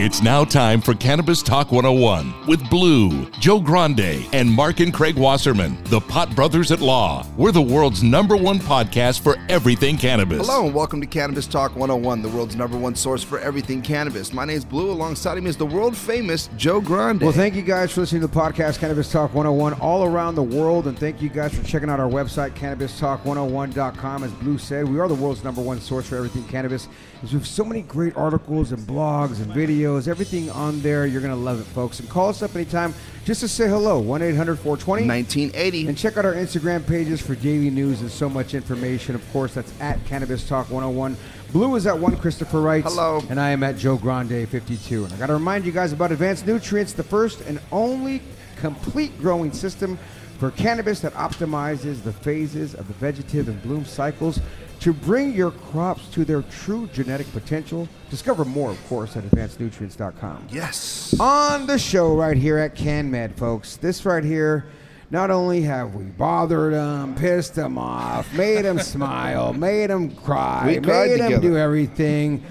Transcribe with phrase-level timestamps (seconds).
[0.00, 5.16] It's now time for Cannabis Talk 101 with Blue, Joe Grande, and Mark and Craig
[5.16, 7.26] Wasserman, the Pot Brothers at Law.
[7.36, 10.46] We're the world's number one podcast for everything cannabis.
[10.46, 14.32] Hello and welcome to Cannabis Talk 101, the world's number one source for everything cannabis.
[14.32, 14.92] My name's Blue.
[14.92, 17.20] Alongside me is the world famous Joe Grande.
[17.20, 20.44] Well, thank you guys for listening to the podcast Cannabis Talk 101 all around the
[20.44, 20.86] world.
[20.86, 24.22] And thank you guys for checking out our website, CannabisTalk101.com.
[24.22, 26.86] As Blue said, we are the world's number one source for everything cannabis.
[27.20, 31.06] We have so many great articles and blogs and videos, everything on there.
[31.06, 32.00] You're going to love it, folks.
[32.00, 32.92] And call us up anytime
[33.24, 35.88] just to say hello, 1 800 420 1980.
[35.88, 39.14] And check out our Instagram pages for daily news and so much information.
[39.14, 41.16] Of course, that's at Cannabis Talk 101.
[41.52, 42.84] Blue is at one Christopher Wright.
[42.84, 43.22] Hello.
[43.30, 45.04] And I am at Joe Grande 52.
[45.04, 48.20] And I got to remind you guys about Advanced Nutrients, the first and only
[48.56, 49.98] complete growing system
[50.38, 54.40] for cannabis that optimizes the phases of the vegetative and bloom cycles
[54.80, 57.88] to bring your crops to their true genetic potential.
[58.10, 60.48] Discover more, of course, at advancednutrients.com.
[60.50, 61.14] Yes.
[61.18, 64.66] On the show right here at CanMed, folks, this right here,
[65.10, 70.64] not only have we bothered them, pissed them off, made them smile, made them cry,
[70.66, 72.44] We made them do everything,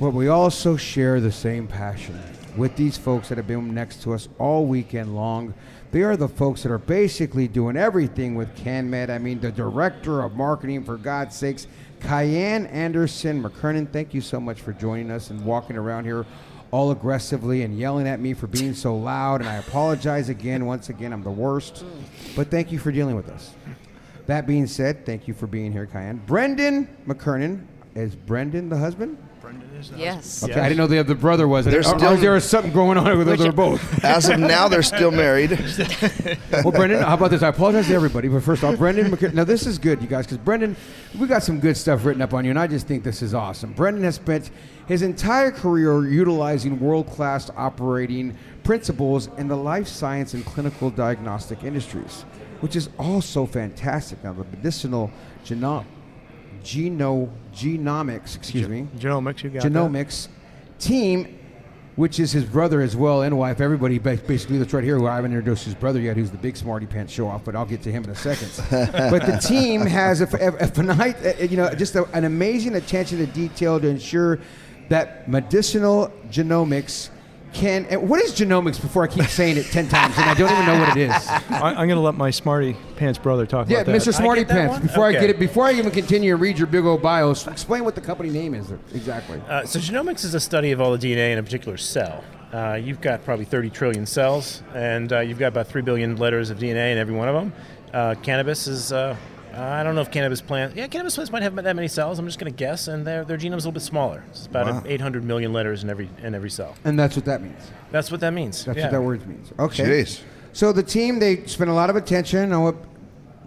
[0.00, 2.20] but we also share the same passion
[2.56, 5.54] with these folks that have been next to us all weekend long.
[5.92, 9.10] They are the folks that are basically doing everything with CanMed.
[9.10, 11.66] I mean, the director of marketing, for God's sakes,
[12.00, 13.92] Cayenne Anderson McKernan.
[13.92, 16.26] Thank you so much for joining us and walking around here
[16.70, 19.40] all aggressively and yelling at me for being so loud.
[19.40, 20.64] And I apologize again.
[20.64, 21.84] Once again, I'm the worst.
[22.36, 23.52] But thank you for dealing with us.
[24.26, 26.22] That being said, thank you for being here, Cayenne.
[26.26, 27.66] Brendan McKernan.
[27.96, 29.18] Is Brendan the husband?
[29.96, 30.42] Yes.
[30.44, 31.64] Okay, I didn't know the other brother was.
[31.64, 34.04] They're Or, or still- there was something going on with Which- they're both.
[34.04, 35.50] As of now, they're still married.
[36.52, 37.42] well, Brendan, how about this?
[37.42, 40.26] I apologize to everybody, but first off, Brendan, McK- now this is good, you guys,
[40.26, 40.76] because Brendan,
[41.18, 43.34] we got some good stuff written up on you, and I just think this is
[43.34, 43.72] awesome.
[43.72, 44.50] Brendan has spent
[44.86, 52.22] his entire career utilizing world-class operating principles in the life science and clinical diagnostic industries,
[52.60, 54.22] which is also fantastic.
[54.24, 55.10] Now, the medicinal
[55.44, 55.84] geno-
[56.62, 59.72] geno- genomics, excuse me, Genomics, you got that.
[59.72, 60.28] genomics
[60.78, 61.38] team,
[61.96, 63.60] which is his brother as well and wife.
[63.60, 64.96] Everybody basically that's right here.
[64.96, 67.54] Who I haven't introduced his brother yet, who's the big smarty pants show off, but
[67.54, 68.50] I'll get to him in a second.
[68.92, 73.18] but the team has a, a, a finite, you know, just a, an amazing attention
[73.18, 74.38] to detail to ensure
[74.88, 77.10] that medicinal genomics
[77.52, 77.84] can.
[78.06, 78.80] What is genomics?
[78.80, 81.28] Before I keep saying it ten times and I don't even know what it is.
[81.28, 84.00] I, I'm going to let my smarty pants brother talk Yeah, about that.
[84.02, 84.14] Mr.
[84.14, 84.72] Smarty Pants.
[84.74, 84.82] one?
[84.82, 87.84] Before I get it, before I even continue and read your big old bios, explain
[87.84, 89.40] what the company name is exactly.
[89.48, 92.22] Uh, so genomics is a study of all the DNA in a particular cell.
[92.52, 96.50] Uh, you've got probably 30 trillion cells, and uh, you've got about 3 billion letters
[96.50, 97.52] of DNA in every one of them.
[97.92, 98.92] Uh, cannabis is,
[99.54, 102.18] uh, I don't know if cannabis plants, yeah, cannabis plants might have that many cells.
[102.18, 104.24] I'm just going to guess, and their, their genome's a little bit smaller.
[104.30, 104.82] It's about Wow.
[104.86, 106.74] 800 million letters in every in every cell.
[106.84, 107.70] And that's what that means.
[107.90, 108.64] That's what that means.
[108.64, 108.84] That's yeah.
[108.84, 109.52] what that word means.
[109.58, 109.84] Okay.
[109.84, 110.20] Jeez.
[110.52, 112.76] So the team they spent a lot of attention on what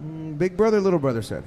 [0.02, 1.44] mm, Big Brother, Little Brother said.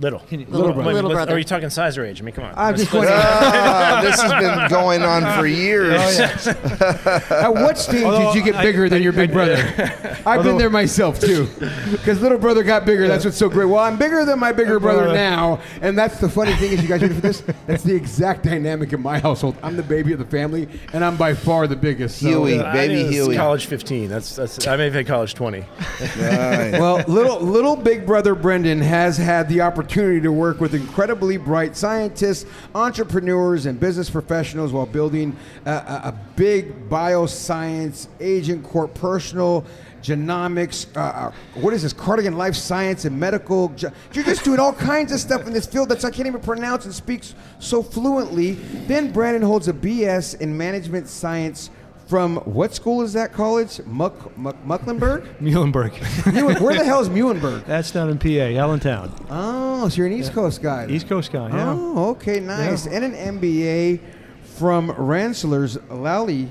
[0.00, 0.20] Little.
[0.30, 0.92] you- Little I brother.
[0.94, 1.34] Little brother.
[1.34, 2.20] Are you talking size or age?
[2.20, 2.54] I mean, come on.
[2.56, 5.92] I'm just let's- Ah, this has been going on for years.
[6.18, 10.22] at what stage did you get I- bigger than I- your big I- brother?
[10.26, 11.46] I've been there myself too,
[11.90, 13.06] because little brother got bigger.
[13.06, 13.66] That's what's so great.
[13.66, 15.14] Well, I'm bigger than my bigger brother brother.
[15.14, 17.42] now, and that's the funny thing is, you guys ready for this?
[17.66, 19.56] That's the exact dynamic in my household.
[19.62, 22.18] I'm the baby of the family, and I'm by far the biggest.
[22.18, 22.60] so- Huey.
[22.60, 23.36] I Baby think Huey.
[23.36, 24.08] College 15.
[24.08, 24.66] That's that's.
[24.66, 25.60] I may have had college 20.
[25.60, 26.72] Right.
[26.72, 31.76] Well, little little big brother Brendan has had the opportunity to work with incredibly bright
[31.76, 39.64] scientists, entrepreneurs, and business professionals while building a, a, big bioscience Agencourt personal
[40.02, 40.86] genomics.
[40.96, 41.92] Uh, uh, what is this?
[41.92, 43.72] Courtagen Life Science and Medical.
[44.12, 46.84] You're just doing all kinds of stuff in this field that I can't even pronounce
[46.84, 48.52] and speaks so fluently.
[48.86, 51.70] Then Brandon holds a BS in management science.
[52.12, 53.80] From what school is that college?
[53.86, 55.24] Muck, Muck, Mucklenburg?
[55.40, 56.60] Muhlenberg.
[56.60, 57.64] Where the hell is Muhlenberg?
[57.64, 59.10] That's down in PA, Allentown.
[59.30, 60.86] Oh, so you're an East Coast guy.
[60.90, 61.74] East Coast guy, yeah.
[61.74, 62.86] Oh, okay, nice.
[62.86, 63.98] And an MBA
[64.44, 66.50] from Rensselaer's Lally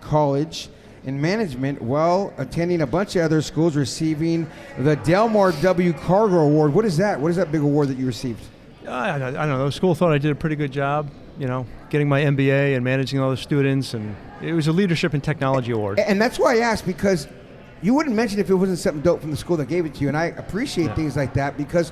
[0.00, 0.70] College
[1.04, 4.46] in management while attending a bunch of other schools, receiving
[4.78, 5.92] the Delmar W.
[5.92, 6.72] Cargo Award.
[6.72, 7.20] What is that?
[7.20, 8.42] What is that big award that you received?
[8.88, 9.66] I don't know.
[9.66, 12.82] The school thought I did a pretty good job, you know, getting my MBA and
[12.82, 13.92] managing all the students.
[13.92, 15.98] And it was a Leadership and Technology Award.
[15.98, 17.28] And that's why I asked because
[17.80, 20.00] you wouldn't mention if it wasn't something dope from the school that gave it to
[20.02, 20.08] you.
[20.08, 21.90] And I appreciate things like that because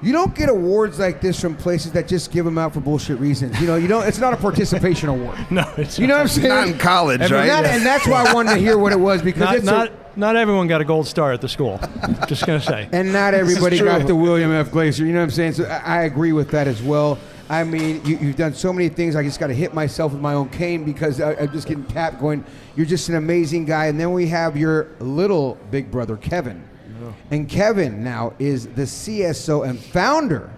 [0.00, 3.18] you don't get awards like this from places that just give them out for bullshit
[3.18, 3.60] reasons.
[3.60, 4.06] You know, you don't.
[4.06, 5.38] It's not a participation award.
[5.50, 6.48] No, it's You know what I'm saying?
[6.48, 7.46] Not in college, and right?
[7.48, 9.88] that- and that's why I wanted to hear what it was because not, it's not,
[9.88, 11.80] a, not everyone got a gold star at the school.
[12.28, 12.88] Just going to say.
[12.92, 14.70] and not everybody got the William F.
[14.70, 15.00] Glazer.
[15.00, 15.52] You know what I'm saying?
[15.54, 17.18] So I, I agree with that as well.
[17.50, 19.16] I mean, you, you've done so many things.
[19.16, 21.84] I just got to hit myself with my own cane because I, I'm just getting
[21.84, 22.20] tapped.
[22.20, 22.44] Going,
[22.76, 23.86] you're just an amazing guy.
[23.86, 26.62] And then we have your little big brother, Kevin.
[27.30, 30.50] And Kevin now is the CSO and founder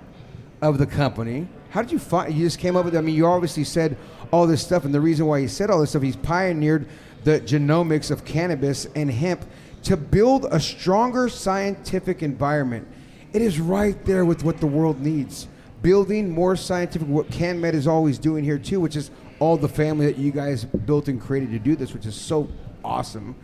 [0.63, 1.47] of the company.
[1.71, 2.35] How did you find?
[2.35, 2.97] You just came up with.
[2.97, 3.97] I mean, you obviously said
[4.33, 6.89] all this stuff, and the reason why he said all this stuff, he's pioneered
[7.25, 9.45] the genomics of cannabis and hemp
[9.85, 12.87] to build a stronger scientific environment.
[13.33, 15.47] It is right there with what the world needs.
[15.83, 20.07] Building more scientific, what CanMed is always doing here too, which is all the family
[20.07, 22.49] that you guys built and created to do this, which is so
[22.85, 23.35] awesome.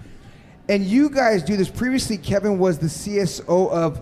[0.69, 1.71] And you guys do this.
[1.71, 4.01] Previously, Kevin was the CSO of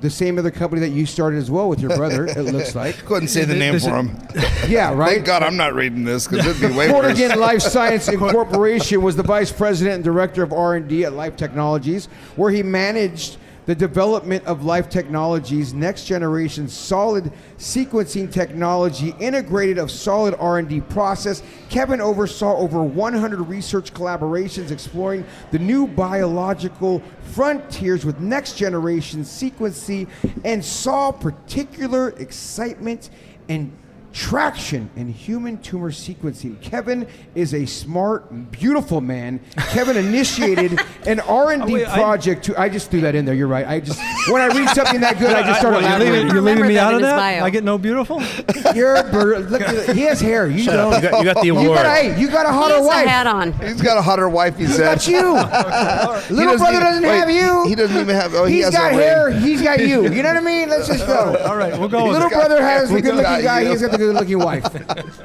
[0.00, 2.26] the same other company that you started as well with your brother.
[2.26, 2.96] it looks like.
[3.06, 4.16] Couldn't say the name This is- for him.
[4.68, 5.14] Yeah, right.
[5.14, 7.16] Thank God I'm not reading this because it'd be way worse.
[7.16, 12.06] Courtagen Life Science Incorporation was the vice president and director of R&D at Life Technologies,
[12.34, 13.36] where he managed
[13.66, 21.42] the development of Life Technologies' next generation solid sequencing technology integrated of solid R&D process.
[21.68, 27.02] Kevin oversaw over 100 research collaborations exploring the new biological
[27.32, 30.08] frontiers with next generation sequencing
[30.44, 33.10] and saw particular excitement
[33.48, 33.76] and
[34.16, 36.58] traction in human tumor sequencing.
[36.62, 39.38] Kevin is a smart, beautiful man.
[39.68, 43.34] Kevin initiated an R&D Oh, wait, I- project to I just threw that in there.
[43.34, 43.66] You're right.
[43.66, 46.40] I just when I read something that good, I just start What, you're leaving, you're
[46.40, 47.16] leaving me out of that?
[47.16, 47.44] bio.
[47.44, 48.22] I get no beautiful?
[48.74, 49.38] You're a.
[49.40, 49.62] Look
[49.94, 50.48] he has hair.
[50.48, 50.94] You don't.
[51.02, 51.78] You got, you got the You award.
[51.82, 53.06] got, hey, you got a He hotter has a wife.
[53.06, 53.52] hat on.
[53.60, 54.96] He's got a hotter wife, he He said.
[54.96, 55.36] got you.
[56.28, 57.62] He Little brother doesn't wait, have you.
[57.64, 58.34] He, he doesn't even have.
[58.34, 58.98] Oh, he He's has got a ring.
[59.06, 59.30] hair.
[59.30, 60.02] He's got you.
[60.04, 60.68] You know what I mean?
[60.70, 61.36] Let's just go.
[61.46, 63.64] All right, we'll go Little brother has the good looking guy.
[63.68, 64.64] He's got the good looking wife.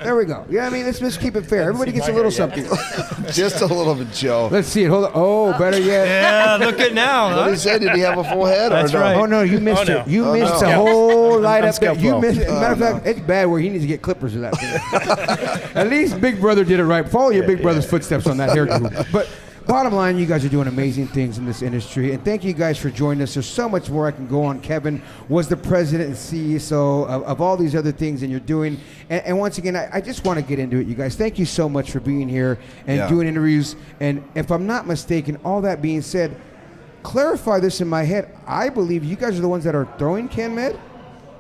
[0.03, 0.45] There we go.
[0.49, 0.85] Yeah, I mean?
[0.85, 1.63] Let's just keep it fair.
[1.63, 2.65] Everybody gets a little something.
[3.31, 4.49] Just a little bit, Joe.
[4.51, 4.89] Let's see it.
[4.89, 5.11] Hold on.
[5.13, 5.57] Oh, oh.
[5.57, 6.07] better yet.
[6.07, 7.27] Yeah, look at now.
[7.35, 7.49] What huh?
[7.51, 7.81] he said?
[7.81, 8.71] Did he have a full head?
[8.71, 9.03] That's or no?
[9.03, 9.15] right.
[9.15, 9.99] Oh no, you missed Oh, no.
[10.01, 10.07] it.
[10.07, 10.59] You Oh, missed no.
[10.59, 11.75] the whole light I'm up.
[11.75, 11.95] there.
[11.95, 12.41] scalp You missed.
[12.41, 14.41] As a oh, matter of fact, it's bad where he needs to get clippers of
[14.41, 15.71] that thing.
[15.75, 17.07] At least Big Brother did it right.
[17.07, 18.81] Follow your Big Brother's footsteps on that hairdo.
[19.11, 19.29] But
[19.71, 22.77] bottom line, you guys are doing amazing things in this industry, and thank you guys
[22.77, 23.35] for joining us.
[23.35, 24.59] There's so much more I can go on.
[24.59, 28.77] Kevin was the president and CEO of, of all these other things, and you're doing.
[29.09, 31.15] And, and once again, I, I just want to get into it, you guys.
[31.15, 33.07] Thank you so much for being here and Yeah.
[33.07, 33.77] doing interviews.
[34.01, 36.35] And if I'm not mistaken, all that being said
[37.01, 38.29] clarify this in my head.
[38.45, 40.77] I believe you guys are the ones that are throwing CanMed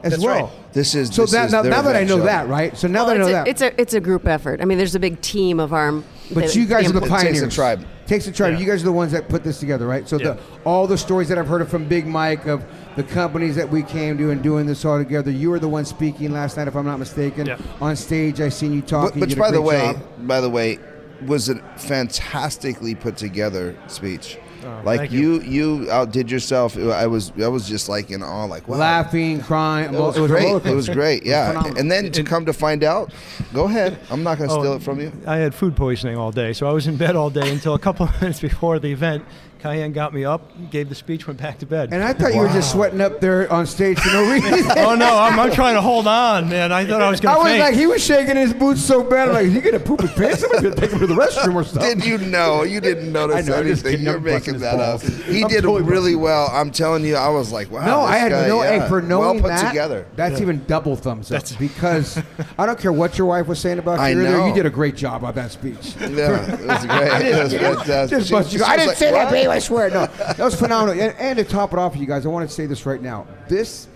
[0.03, 0.45] as That's well.
[0.45, 0.73] right.
[0.73, 1.13] This is.
[1.13, 2.25] So this that, is now, their now that I know venture.
[2.27, 2.77] that, right?
[2.77, 4.61] So now Well, that I know it's, that, it's a it's a group effort.
[4.61, 6.05] I mean, there's a big team of arm.
[6.33, 7.53] but that- you guys are the the It takes a pioneers.
[7.55, 7.85] tribe.
[8.07, 8.53] Takes a tribe.
[8.53, 8.59] Yeah.
[8.59, 10.07] You guys are the ones that put this together, right?
[10.07, 10.33] So Yeah.
[10.33, 12.63] the all the stories that I've heard from Big Mike of
[12.97, 15.31] the companies that we came to and doing this all together.
[15.31, 17.57] You were the one speaking last night, if I'm not mistaken, Yeah.
[17.79, 18.41] on stage.
[18.41, 19.21] I seen you talking.
[19.21, 19.97] Which, did a by the way, job.
[20.27, 20.79] by the way,
[21.25, 24.37] was a fantastically put together speech.
[24.63, 25.41] Oh, like thank you.
[25.41, 26.77] you, outdid yourself.
[26.77, 28.77] I was, I was just like in awe, like wow.
[28.77, 29.93] Laughing, crying.
[29.93, 30.65] It was, great.
[30.65, 31.23] It was great.
[31.23, 31.47] It was Yeah.
[31.49, 31.77] phenomenal.
[31.79, 33.11] and then to come to find out,
[33.53, 33.97] go ahead.
[34.09, 35.11] I'm not going to Oh, steal it from you.
[35.25, 37.79] I had food poisoning all day, so I was in bed all day until a
[37.79, 39.25] couple of minutes before the event.
[39.61, 40.41] Cayenne got me up,
[40.71, 41.93] gave the speech, went back to bed.
[41.93, 44.65] And I thought you were just sweating up there on stage for no reason.
[44.77, 46.71] oh no, I'm, I'm trying to hold on, man.
[46.71, 47.59] I thought I was going to was faint.
[47.59, 49.27] like, he was shaking his boots so bad.
[49.29, 50.43] I'm like, is he gonna poop his pants?
[50.43, 51.99] I'm gonna take him to the restroom or something.
[51.99, 52.63] Did you know?
[52.63, 54.05] You didn't notice I know, I'm just anything.
[54.05, 55.01] You're making his that up.
[55.01, 56.21] He I'm did totally really busting.
[56.21, 56.49] well.
[56.51, 57.85] I'm telling you, I was like, wow.
[57.85, 58.63] No, this I had guy, no.
[58.63, 60.07] yeah, Hey, for knowing well put that, together.
[60.15, 62.17] that's even double thumbs up because
[62.57, 64.31] I don't care what your wife was saying about you I earlier.
[64.37, 64.47] know.
[64.47, 65.95] You did a great job on that speech.
[65.99, 66.07] Yeah,
[66.55, 67.25] it was great.
[67.27, 68.17] It was fantastic.
[68.17, 68.59] Just She- bust you.
[68.59, 69.50] she I didn't say that, "What?" babe.
[69.51, 69.89] I swear.
[69.89, 71.01] No, that was phenomenal.
[71.01, 73.27] And, and to top it off, you guys, I want to say this right now.
[73.47, 73.87] This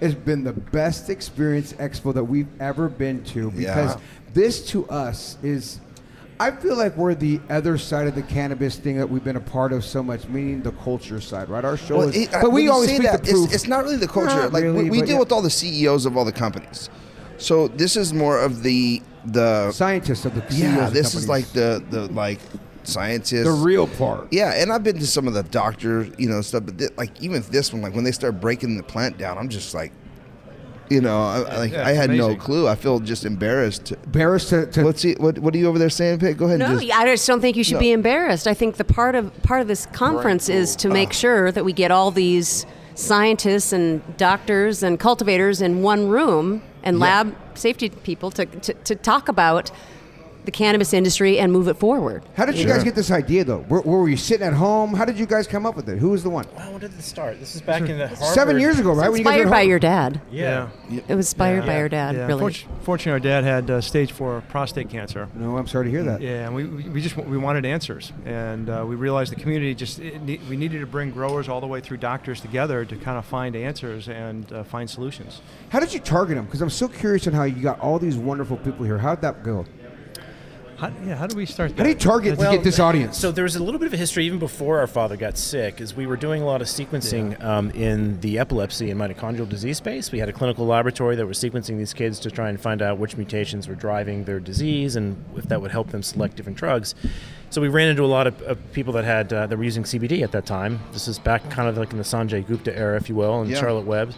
[0.00, 4.00] has been the best experience expo that we've ever been to because Yeah.
[4.32, 5.80] this to us is.
[6.40, 9.40] I feel like we're the other side of the cannabis thing that we've been a
[9.40, 11.64] part of so much, meaning the culture side, right?
[11.64, 13.20] Our show Well, is, it- but we always say speak that.
[13.28, 14.34] It's, it's not really the culture.
[14.34, 15.18] Not like really, we, we deal yeah.
[15.20, 16.90] with all the CEOs of all the companies,
[17.38, 20.90] so this is more of the the scientists of the CEOs yeah.
[20.90, 22.40] This is like the the like
[22.86, 23.44] scientists.
[23.44, 24.28] the real part.
[24.32, 26.64] Yeah, and I've been to some of the doctor, you know, stuff.
[26.66, 29.48] But th- like even this one, like when they start breaking the plant down, I'm
[29.48, 29.92] just like,
[30.90, 32.68] you know, I, I- like Yeah, I it's had no clue.
[32.68, 33.92] I feel just embarrassed.
[33.92, 36.36] Embarrassed to, to what's he, what What are you over there saying, Pete?
[36.36, 36.58] Go ahead.
[36.58, 37.80] No, and just, I just don't think you should No.
[37.80, 38.46] be embarrassed.
[38.46, 41.72] I think the part of part of this conference is to make sure that we
[41.72, 48.30] get all these scientists and doctors and cultivators in one room and lab safety people
[48.30, 49.70] to, to, to talk about
[50.44, 52.22] the cannabis industry and move it forward.
[52.36, 53.60] How did you guys get this idea, though?
[53.62, 54.94] Where, where were you sitting at home?
[54.94, 55.98] How did you guys come up with it?
[55.98, 56.46] Who was the one?
[56.56, 57.40] Wow, when did this start?
[57.40, 58.34] This is back in the Harvard.
[58.34, 59.10] Seven years ago, right?
[59.10, 60.20] When you were Inspired by your dad.
[60.30, 60.68] Yeah.
[60.90, 62.26] It was inspired by your dad, yeah.
[62.26, 62.44] really.
[62.44, 65.28] Fortu- fortunately, our dad had uh, stage four prostate cancer.
[65.34, 66.20] No, I'm sorry to hear that.
[66.20, 69.74] Yeah, and we, we we just we wanted answers, and uh, we realized the community
[69.74, 72.96] just it ne- we needed to bring growers all the way through doctors together to
[72.96, 75.40] kind of find answers and uh, find solutions.
[75.70, 76.44] How did you target them?
[76.44, 78.98] Because I'm so curious on how you got all these wonderful people here.
[78.98, 79.64] How did that go?
[80.84, 81.72] How, yeah, how do we start?
[81.72, 82.02] How do you that?
[82.02, 83.16] target to get this audience?
[83.18, 85.80] So there was a little bit of a history even before our father got sick,
[85.80, 89.78] as we were doing a lot of sequencing um, in the epilepsy and mitochondrial disease
[89.78, 90.12] space.
[90.12, 92.98] We had a clinical laboratory that was sequencing these kids to try and find out
[92.98, 96.94] which mutations were driving their disease and if that would help them select different drugs.
[97.48, 99.84] So we ran into a lot of, of people that had uh, that were using
[99.84, 100.80] CBD at that time.
[100.92, 103.50] This is back kind of like in the Sanjay Gupta era, if you will, and
[103.50, 103.60] Yeah.
[103.60, 104.12] Charlotte Webb.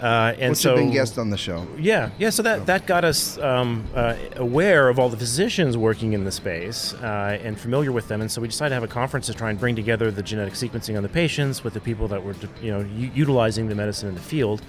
[0.00, 1.66] Uh, and so been guest on the show.
[1.76, 2.30] yeah, yeah.
[2.30, 6.30] So that, that got us um, uh, aware of all the physicians working in the
[6.30, 9.34] space uh, and familiar with them, and so we decided to have a conference to
[9.34, 12.34] try and bring together the genetic sequencing on the patients with the people that were,
[12.62, 14.62] you know, u- utilizing the medicine in the field.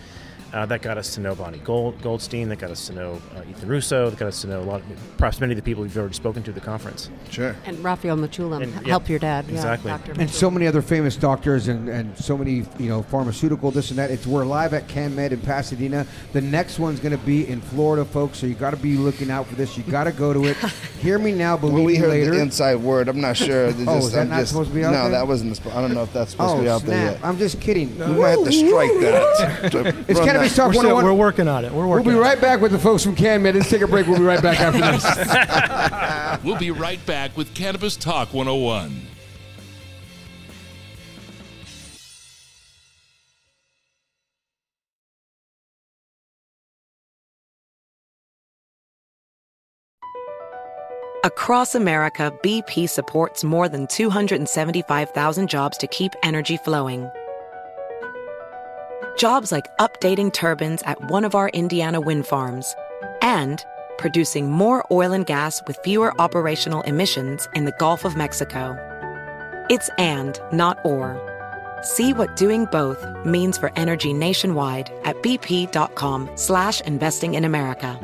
[0.52, 2.50] Uh, that got us to know Bonnie Gold, Goldstein.
[2.50, 4.10] That got us to know uh, Ethan Russo.
[4.10, 6.16] That got us to know a lot, of, perhaps many of the people we've already
[6.16, 7.10] spoken to at the conference.
[7.30, 7.56] Sure.
[7.66, 9.46] And Raphael Mechoulam And- yeah, helped your dad.
[9.48, 9.92] exactly.
[9.92, 13.92] Yeah, and so many other famous doctors and, and so many you know pharmaceutical this
[13.92, 14.10] and that.
[14.10, 16.08] It's we're live at CanMed in Pasadena.
[16.34, 18.40] The next one's going to be in Florida, folks.
[18.40, 19.78] So you got to be looking out for this.
[19.78, 20.58] You got to go to it.
[21.00, 22.32] Hear me now, believe Well, we me heard later.
[22.32, 23.08] the inside word.
[23.08, 23.66] I'm not sure.
[23.68, 25.12] It's Oh, just- is that I'm not just- supposed to be out No, there?
[25.12, 25.52] that wasn't.
[25.52, 27.22] the sp- I don't know if that's supposed oh to be out there snap!
[27.22, 27.30] yet.
[27.30, 27.98] I'm just kidding.
[28.00, 29.72] we might have to strike that.
[29.74, 30.56] to It's run Cannabis.
[30.56, 31.06] Talk We're, still, 101.
[31.06, 31.72] we're working on it.
[31.72, 32.20] We're We'll be on it.
[32.20, 33.54] right back with the folks from CanMed.
[33.56, 34.08] Let's take a break.
[34.08, 36.44] We'll be right back after this.
[36.44, 39.02] We'll be right back with Cannabis Talk 101.
[51.26, 57.10] Across America, BP supports more than 275,000 jobs to keep energy flowing.
[59.20, 62.74] Jobs like updating turbines at one of our Indiana wind farms
[63.22, 63.66] and
[63.98, 68.78] producing more oil and gas with fewer operational emissions in the Gulf of Mexico.
[69.70, 71.20] It's and, not or.
[71.82, 78.00] See what doing both means for energy nationwide at bp.com slash investing in America.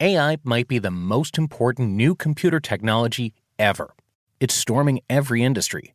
[0.00, 3.94] AI might be the most important new computer technology ever.
[4.40, 5.94] It's storming every industry,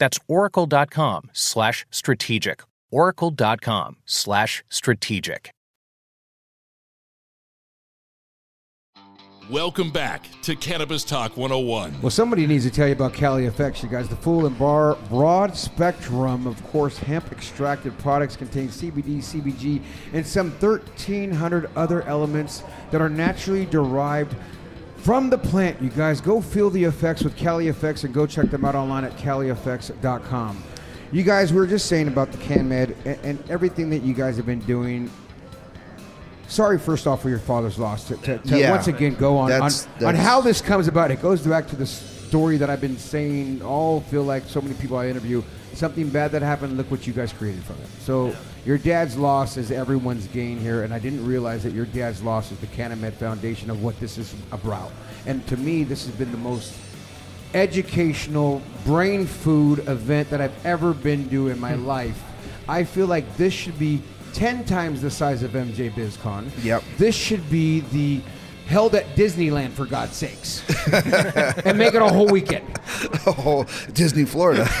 [0.00, 2.62] That's oracle.com slash strategic.
[2.90, 5.52] oracle.com slash strategic.
[9.50, 12.02] Welcome back to Cannabis Talk 101.
[12.02, 14.08] Well, somebody needs to tell you about Cali Effects, you guys.
[14.08, 20.24] The full and bar broad spectrum, of course, hemp extracted products contain CBD, CBG, and
[20.24, 24.36] some 1,300 other elements that are naturally derived
[25.02, 25.80] from the plant.
[25.80, 29.04] You guys go feel the effects with Cali Effects and go check them out online
[29.04, 30.62] at calieffects.com.
[31.12, 34.36] You guys, we were just saying about the CanMed and, and everything that you guys
[34.36, 35.10] have been doing.
[36.46, 38.04] Sorry, first off, for your father's loss.
[38.08, 38.70] To, to, to Yeah.
[38.70, 41.10] once again go on, on, That's- on how this comes about.
[41.10, 43.62] It goes back to the story that I've been saying.
[43.62, 45.42] All feel like so many people I interview.
[45.74, 46.76] Something bad that happened.
[46.76, 47.88] Look what you guys created from it.
[48.00, 48.34] So
[48.64, 52.52] your dad's loss is everyone's gain here, and I didn't realize that your dad's loss
[52.52, 54.90] is the CanMed Foundation of what this is about.
[55.26, 56.74] And to me, this has been the most
[57.54, 61.86] educational brain food event that I've ever been to in my hmm.
[61.86, 62.22] life.
[62.68, 64.02] I feel like this should be
[64.34, 66.50] 10 times the size of MJ BizCon.
[66.62, 66.84] Yep.
[66.98, 68.20] This should be the
[68.66, 70.62] held at Disneyland for God's sakes.
[71.66, 72.79] and make it a whole weekend.
[73.26, 74.68] Oh, Disney, Florida.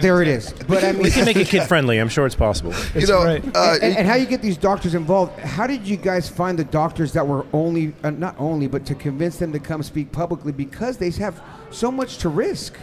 [0.00, 0.52] There it is.
[0.68, 1.98] But I mean We can make it kid friendly.
[1.98, 2.72] I'm sure it's possible.
[2.94, 3.44] you know, great.
[3.56, 5.38] uh, and, and how you get these doctors involved?
[5.40, 8.94] How did you guys find the doctors that were only, uh, not only, but to
[8.94, 11.40] convince them to come speak publicly because they have
[11.70, 12.76] so much to risk?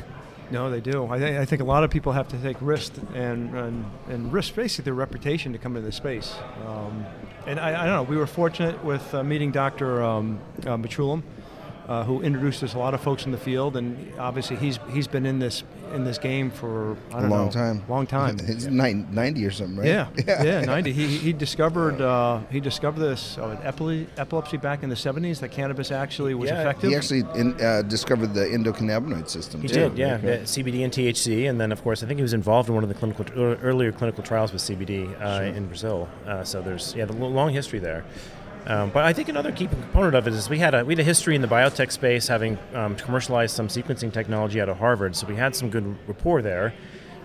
[0.51, 1.05] No, they do.
[1.11, 4.33] I, th- I think a lot of people have to take risks and, and, and
[4.33, 6.33] risk basically their reputation to come into the space.
[6.65, 7.05] Um,
[7.45, 10.01] and I, I don't know, we were fortunate with uh, meeting Dr.
[10.01, 11.21] Um, uh, Mechoulam,
[11.89, 15.07] uh, who introduced us a lot of folks in the field, and obviously he's he's
[15.07, 17.83] been in this in this game for I a don't long know, time.
[17.89, 18.37] long time.
[18.47, 19.87] It's nine- 90 or something, right?
[19.87, 20.07] Yeah,
[20.43, 20.91] yeah, 90.
[20.91, 25.39] He, he discovered uh, he discovered this uh, epilepsy, epilepsy back in the 70s.
[25.39, 26.91] That cannabis actually was Yeah, effective.
[26.91, 29.61] He actually in, uh, discovered the endocannabinoid system.
[29.61, 29.73] He too.
[29.89, 30.19] did, yeah.
[30.23, 32.83] yeah, CBD and THC, and then of course I think he was involved in one
[32.83, 36.07] of the clinical er, earlier clinical trials with CBD uh, in Brazil.
[36.27, 38.05] Uh, so there's yeah, the long history there.
[38.65, 40.99] Um, but I think another key component of it is we had a we had
[40.99, 45.15] a history in the biotech space, having um, commercialized some sequencing technology out of Harvard.
[45.15, 46.73] So we had some good rapport there.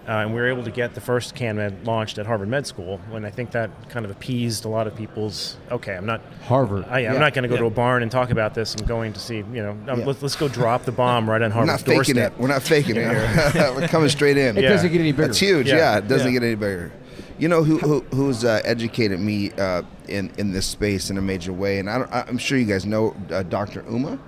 [0.07, 2.99] Uh, and we were able to get the first CanMed launched at Harvard Med School.
[3.09, 5.57] When I think that kind of appeased a lot of people's.
[5.71, 6.85] Okay, I'm not Harvard.
[6.91, 7.19] I, I'm Yeah.
[7.19, 8.75] not going to go to a barn and talk about this.
[8.75, 10.05] I'm going to see, you know, um, Yeah.
[10.05, 11.69] let's, let's go drop the bomb right on Harvard.
[11.69, 12.33] We're not faking doorstep.
[12.35, 12.39] it.
[12.39, 13.75] We're not faking it.
[13.77, 14.59] We're coming straight in.
[14.59, 14.69] It Yeah.
[14.69, 15.31] doesn't get any bigger.
[15.31, 15.69] It's huge.
[15.69, 15.77] Yeah.
[15.77, 16.39] Yeah, it doesn't Yeah.
[16.41, 16.93] get any bigger.
[17.39, 21.23] You know who, who who's uh, educated me uh, in in this space in a
[21.23, 23.85] major way, and I don't, I'm sure you guys know uh, Dr.
[23.91, 24.19] Uma.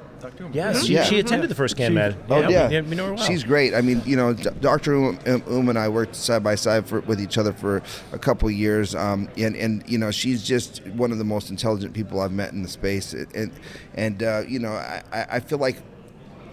[0.52, 1.04] Yes, she, Yeah.
[1.04, 2.16] she attended the first CanMed.
[2.28, 3.22] Oh yeah, we, we know her well.
[3.24, 3.74] she's great.
[3.74, 4.96] I mean, you know, Dr.
[4.96, 7.81] Um, um, Um and I worked side by side for, with each other for
[8.12, 11.50] a couple of years, um, and and you know, she's just one of the most
[11.50, 13.52] intelligent people I've met in the space, and
[13.94, 15.76] and uh, you know, I, I I feel like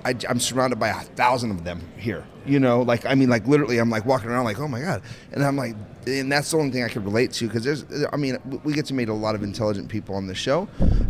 [0.06, 2.26] I, am surrounded by a thousand of them here.
[2.46, 5.02] You know, like I mean, like literally, I'm like walking around, like, oh my god,
[5.32, 8.18] and I'm like, and that's the only thing I could relate to because there's, I
[8.18, 10.68] mean, we get to meet a lot of intelligent people on the show,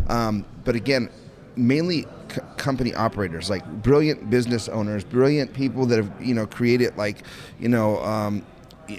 [0.08, 1.10] um, but again,
[1.56, 6.96] mainly c- company operators, like brilliant business owners, brilliant people that have you know created
[6.96, 7.24] like,
[7.58, 8.44] you know, um,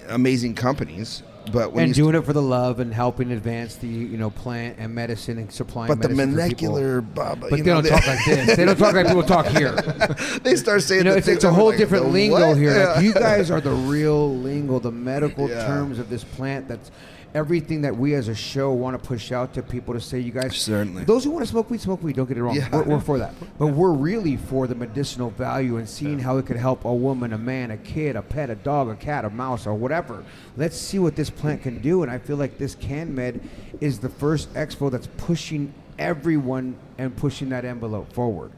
[0.09, 1.23] amazing companies.
[1.51, 4.29] But when and you doing it for the love and helping advance the you know
[4.29, 5.87] plant and medicine and supplying.
[5.87, 6.73] but the medicine for people.
[6.73, 8.55] molecular, Baba, But you they know, don't talk like this.
[8.57, 9.71] They don't talk like people talk here.
[10.43, 12.57] they start saying You know, it's, it's a whole like, different lingo what?
[12.57, 12.85] here.
[12.87, 15.67] Like, you guys are the real lingo, the medical Yeah.
[15.67, 16.67] terms of this plant.
[16.67, 16.89] That's
[17.35, 20.31] everything that we as a show want to push out to people to say, you
[20.31, 20.55] guys.
[20.55, 21.03] Certainly.
[21.03, 22.15] Those who want to smoke weed, smoke weed.
[22.15, 22.55] Don't get it wrong.
[22.55, 22.69] Yeah.
[22.71, 23.33] We're, we're for that.
[23.57, 27.33] But we're really for the medicinal value and seeing how it could help a woman,
[27.33, 30.25] a man, a kid, a pet, a dog, a cat, a mouse, or whatever.
[30.57, 32.03] Let's see what this plant can do.
[32.03, 33.41] And I feel like this CanMed
[33.81, 38.51] is the first expo that's pushing everyone and pushing that envelope forward.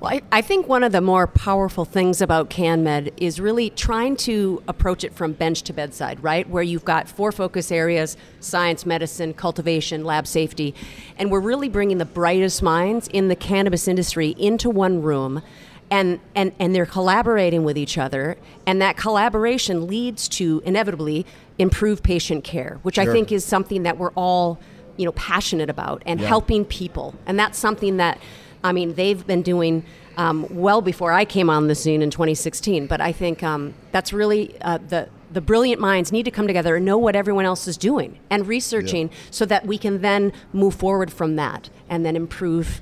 [0.00, 4.16] Well, I, I think one of the more powerful things about CanMed is really trying
[4.18, 6.48] to approach it from bench to bedside, right?
[6.48, 10.74] Where you've got four focus areas science, medicine, cultivation, lab safety.
[11.18, 15.42] And we're really bringing the brightest minds in the cannabis industry into one room.
[15.90, 21.26] And, and, and they're collaborating with each other, and that collaboration leads to inevitably
[21.58, 24.60] improved patient care, which I think is something that we're all
[24.96, 28.20] you know passionate about and helping people and that's something that
[28.64, 29.84] i mean they've been doing
[30.16, 34.12] um, well before i came on the scene in 2016 but i think um, that's
[34.12, 37.68] really uh, the the brilliant minds need to come together and know what everyone else
[37.68, 42.16] is doing and researching so that we can then move forward from that and then
[42.16, 42.80] improve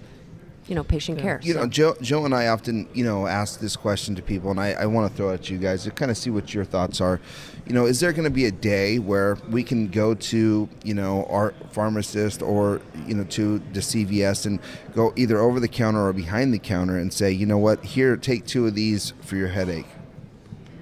[0.68, 1.40] you know patient care.
[1.42, 1.60] You so.
[1.60, 4.72] know, Joe, Joe and I often, you know, ask this question to people, and I,
[4.72, 7.00] I want to throw it at you guys to kind of see what your thoughts
[7.00, 7.20] are.
[7.66, 10.94] You know, is there going to be a day where we can go to, you
[10.94, 14.60] know, our pharmacist or, you know, to the CVS and
[14.94, 18.16] go either over the counter or behind the counter and say, you know what, here,
[18.16, 19.86] take two of these for your headache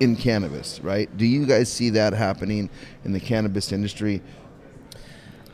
[0.01, 1.15] in cannabis, right?
[1.17, 2.69] Do you guys see that happening
[3.05, 4.23] in the cannabis industry?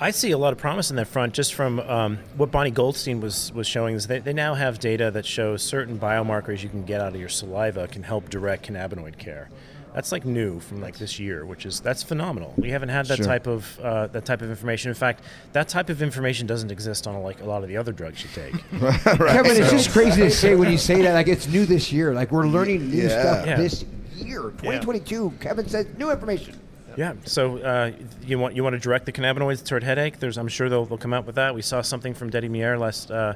[0.03, 3.21] I see a lot of promise in that front just from um, what Bonnie Goldstein
[3.21, 6.85] was, was showing is they, they now have data that shows certain biomarkers you can
[6.85, 9.49] get out of your saliva can help direct cannabinoid care.
[9.95, 12.53] That's like new from like this year, which is that's phenomenal.
[12.57, 13.27] We haven't had that Sure.
[13.27, 14.89] type of uh, that type of information.
[14.89, 17.93] In fact, that type of information doesn't exist on like a lot of the other
[17.93, 18.55] drugs you take.
[18.81, 21.13] Kevin, it's just crazy to say when you say that.
[21.13, 22.13] Like it's new this year.
[22.13, 23.09] Like we're learning new Yeah.
[23.21, 23.57] stuff Yeah.
[23.57, 23.85] this
[24.17, 25.35] year, 2022.
[25.41, 26.59] Kevin says new information.
[26.97, 27.15] Yeah.
[27.25, 27.93] So uh,
[28.25, 30.19] you want you want to direct the cannabinoids toward headache?
[30.19, 31.55] There's I'm sure they'll, they'll come out with that.
[31.55, 33.35] We saw something from Dedi Meiri last uh,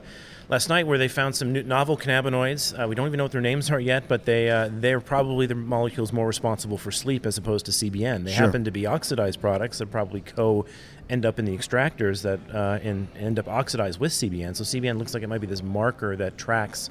[0.48, 2.78] last night where they found some new, novel cannabinoids.
[2.78, 5.46] Uh, we don't even know what their names are yet, but they uh, they're probably
[5.46, 8.24] the molecules more responsible for sleep as opposed to CBN.
[8.24, 8.46] They Sure.
[8.46, 10.66] happen to be oxidized products that probably co
[11.08, 14.56] end up in the extractors that uh, and end up oxidized with CBN.
[14.56, 16.90] So CBN looks like it might be this marker that tracks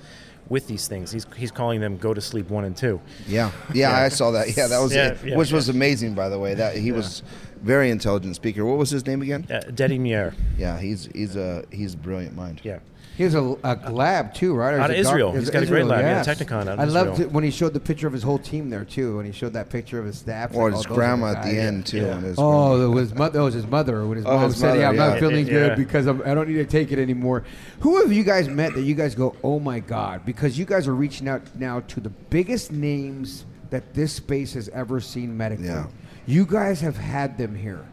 [0.50, 1.12] with these things.
[1.12, 3.02] He's, he's calling them go to sleep one and two.
[3.28, 4.56] Yeah, yeah, I saw that.
[4.56, 5.56] Yeah, that was Yeah, it, yeah, which yeah.
[5.56, 6.54] was amazing, by the way.
[6.54, 7.24] That he was
[7.62, 8.66] very intelligent speaker.
[8.66, 9.48] What was his name again?
[9.50, 10.34] Uh, Dedi Meiri.
[10.58, 12.62] Yeah, he's he's a he's a brilliant mind.
[12.64, 12.80] Yeah.
[13.18, 14.74] He has a, a lab too, right?
[14.74, 15.32] Or Out of it doc- Israel.
[15.34, 15.88] is He's it got a great Israel?
[16.04, 16.26] lab.
[16.28, 17.30] Yeah, Technion out of I loved Israel.
[17.30, 19.54] it when he showed the picture of his whole team there too, and he showed
[19.54, 20.54] that picture of his staff.
[20.54, 21.58] Or Like, his oh, those are the grandma at the guys.
[21.58, 21.98] end too.
[21.98, 22.20] Yeah.
[22.20, 22.86] his Oh, grandma.
[22.86, 23.38] it was mother.
[23.40, 24.06] That was his mother.
[24.06, 25.08] When his Oh, mom his said, mother, "Yeah, I'm yeah.
[25.08, 25.54] not feeling Yeah.
[25.54, 27.44] good because I'm, I don't need to take it anymore."
[27.80, 30.26] Who have you guys met that you guys go, "Oh my god"?
[30.26, 34.68] Because you guys are reaching out now to the biggest names that this space has
[34.70, 35.68] ever seen medically.
[35.68, 35.86] Yeah.
[36.28, 37.86] You guys have had them here,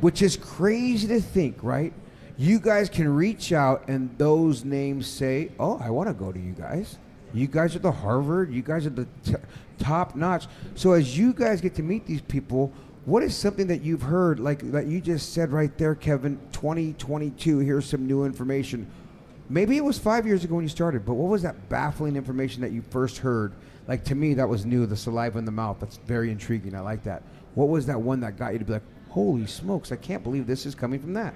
[0.00, 1.92] which is crazy to think, right?
[2.38, 6.38] You guys can reach out and those names say, "Oh, I want to go to
[6.38, 6.98] you guys."
[7.32, 8.52] You guys are the Harvard.
[8.52, 9.34] You guys are the t-
[9.78, 10.46] top notch.
[10.74, 12.72] So as you guys get to meet these people,
[13.04, 16.38] what is something that you've heard, like that you just said right there, Kevin?
[16.52, 17.58] 2022.
[17.58, 18.86] Here's some new information.
[19.48, 22.62] Maybe it was five years ago when you started, but what was that baffling information
[22.62, 23.52] that you first heard?
[23.86, 24.86] Like to me, that was new.
[24.86, 25.78] The saliva in the mouth.
[25.78, 26.74] That's very intriguing.
[26.74, 27.22] I like that.
[27.54, 29.92] What was that one that got you to be like, "Holy smokes!
[29.92, 31.34] I can't believe this is coming from that."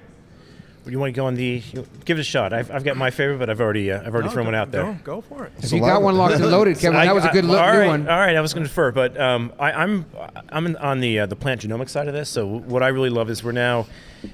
[0.87, 1.62] You want to go on the?
[1.73, 2.53] you- Give it a shot.
[2.53, 4.55] I've, I've got my favorite, but I've already uh, I've already No, thrown go, one
[4.55, 4.85] out there.
[5.05, 5.53] Go, go for it.
[5.59, 7.61] If you got one locked and loaded, Kevin, I- that was a good I- look,
[7.61, 8.09] all right, one.
[8.09, 10.07] All right, I was going to defer, but um, I, I'm
[10.49, 12.29] I'm in, on the uh, the plant genomic side of this.
[12.31, 13.87] So what I really love is we're now,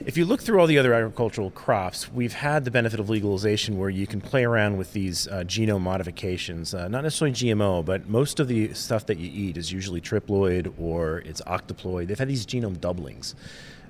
[0.07, 3.77] if you look through all the other agricultural crops, we've had the benefit of legalization
[3.77, 6.75] where you can play around with these uh, genome modifications.
[6.75, 10.73] Uh, not necessarily GMO, but most of the stuff that you eat is usually triploid
[10.79, 12.07] or it's octoploid.
[12.07, 13.35] They've had these genome doublings.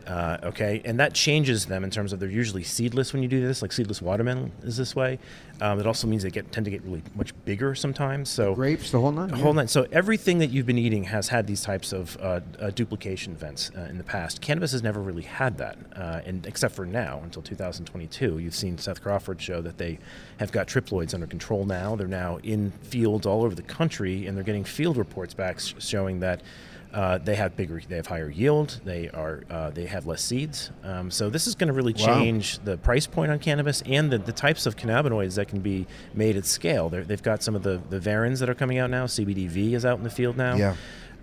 [0.07, 3.45] Uh, okay, and that changes them in terms of they're usually seedless when you do
[3.45, 5.19] this, like seedless watermelon is this way.
[5.61, 8.29] Um, it also means they get tend to get really much bigger sometimes.
[8.29, 9.29] So Grapes, the whole nine.
[9.29, 9.67] the whole nine.
[9.67, 13.73] So everything that you've been eating has had these types of uh, uh, duplication events
[13.77, 14.41] uh, in the past.
[14.41, 18.39] Cannabis has never really had that, uh, and except for now until 2022.
[18.39, 19.99] You've seen Seth Crawford show that they
[20.39, 21.97] have got triploids under control now.
[21.97, 26.21] They're now in fields all over the country, and they're getting field reports back showing
[26.21, 26.43] that.
[26.97, 28.81] Uh, they have bigger, they have higher yield.
[28.83, 30.71] They are, uh, they have less seeds.
[30.83, 34.17] Um, so this is going to really change the price point on cannabis and the,
[34.17, 36.89] the types of cannabinoids that can be made at scale.
[36.89, 39.05] They're, they've got some of the the varins that are coming out now.
[39.05, 40.57] CBDV is out in the field now.
[40.57, 40.75] Yeah.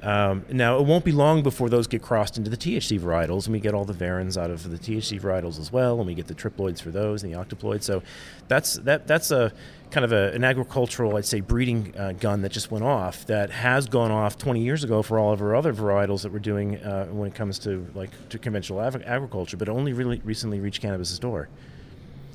[0.03, 3.53] Um, now it won't be long before those get crossed into the THC varietals, and
[3.53, 6.27] we get all the varins out of the THC varietals as well, and we get
[6.27, 7.83] the triploids for those and the octoploids.
[7.83, 8.03] So
[8.49, 9.53] that's that that's a
[9.91, 13.49] kind of a, an agricultural, I'd say, breeding uh, gun that just went off that
[13.51, 16.77] has gone off 20 years ago for all of our other varietals that we're doing
[16.77, 20.81] uh, when it comes to like to conventional ag- agriculture, but only really recently reached
[20.81, 21.47] cannabis's door.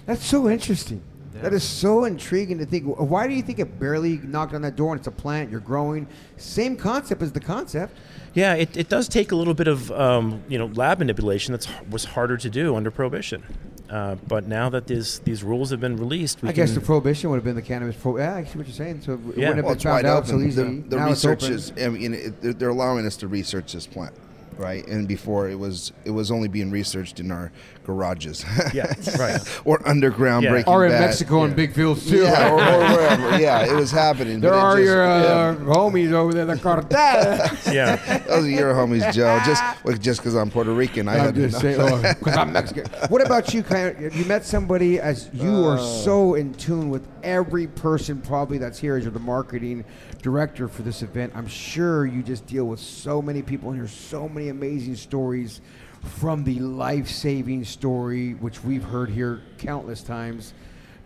[0.06, 1.02] That's so interesting.
[1.34, 2.84] That is so intriguing to think.
[2.98, 5.60] Why do you think it barely knocked on that door and it's a plant, you're
[5.60, 6.06] growing?
[6.36, 7.96] Same concept as the concept.
[8.34, 11.68] Yeah, it, it does take a little bit of um, you know lab manipulation that
[11.90, 13.42] was harder to do under prohibition.
[13.88, 17.30] Uh, but now that these these rules have been released, we I guess the prohibition
[17.30, 17.96] would have been the cannabis.
[17.96, 19.02] Pro- yeah, I see what you're saying.
[19.02, 19.24] So it Yeah.
[19.24, 20.46] wouldn't have Well, been it's found out so open.
[20.48, 20.76] easily.
[20.80, 21.72] The, the now research is.
[21.80, 24.14] I mean, it, they're- they're allowing us to research this plant,
[24.58, 24.86] right?
[24.88, 27.50] And before it was, it was only being researched in our
[27.88, 28.44] garages.
[28.74, 29.40] Yeah, right.
[29.64, 30.50] or underground Yeah.
[30.50, 31.00] breaking Or in Bad.
[31.00, 32.18] Mexico in big fields too.
[32.24, 33.38] Yeah, or, or wherever.
[33.40, 34.40] Yeah, it was happening.
[34.40, 35.54] There but it are just- your uh, yeah.
[35.64, 37.50] homies over there, the cartel.
[37.72, 38.18] yeah.
[38.28, 39.40] Those are your homies, Joe.
[39.46, 41.88] Just well, just because I'm Puerto Rican, I I'm had to just know.
[42.02, 42.84] saying, because I'm Mexican.
[43.08, 43.94] What about you, Kyle?
[43.98, 48.96] You met somebody as you are so in tune with every person probably that's here
[48.96, 49.82] as you're the marketing
[50.20, 51.32] director for this event.
[51.34, 55.62] I'm sure you just deal with so many people and hear so many amazing stories
[56.02, 60.54] from the life-saving story, which we've heard here countless times,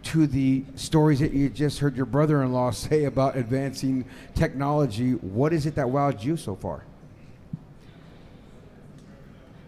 [0.02, 5.12] to the stories that you just heard your brother-in-law say about advancing technology.
[5.12, 6.85] What is it that wowed you so far?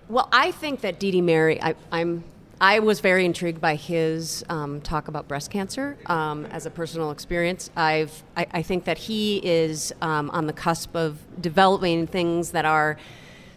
[0.08, 2.24] Well, I think that Dedi Meiri, I, I'm,
[2.60, 7.10] I was very intrigued by his um, talk about breast cancer um, as a personal
[7.10, 7.70] experience.
[7.74, 12.66] I've, I, I think that he is um, on the cusp of developing things that
[12.66, 12.98] are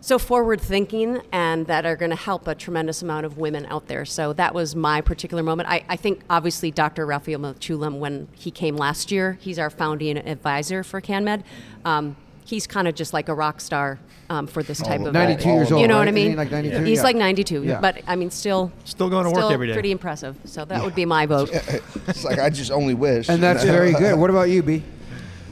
[0.01, 3.87] so forward thinking and that are going to help a tremendous amount of women out
[3.87, 4.05] there.
[4.05, 5.69] So that was my particular moment.
[5.69, 7.05] I, I think obviously Dr.
[7.05, 11.43] Raphael Mechoulam, when he came last year, he's our founding advisor for CanMed.
[11.83, 15.49] Um, he's kind of just like a rock star um, for this type of 92
[15.49, 15.81] years old.
[15.81, 15.99] You know right?
[16.01, 16.35] what I mean?
[16.35, 16.83] like 92?
[16.83, 17.03] He's Yeah.
[17.03, 17.79] like 92, Yeah.
[17.81, 19.73] but I mean, still, Still going to work every day.
[19.73, 20.35] pretty impressive.
[20.45, 21.49] So that would be my vote.
[22.07, 23.27] It's like I just only wish.
[23.29, 24.17] And that's very good.
[24.17, 24.83] What about you, B?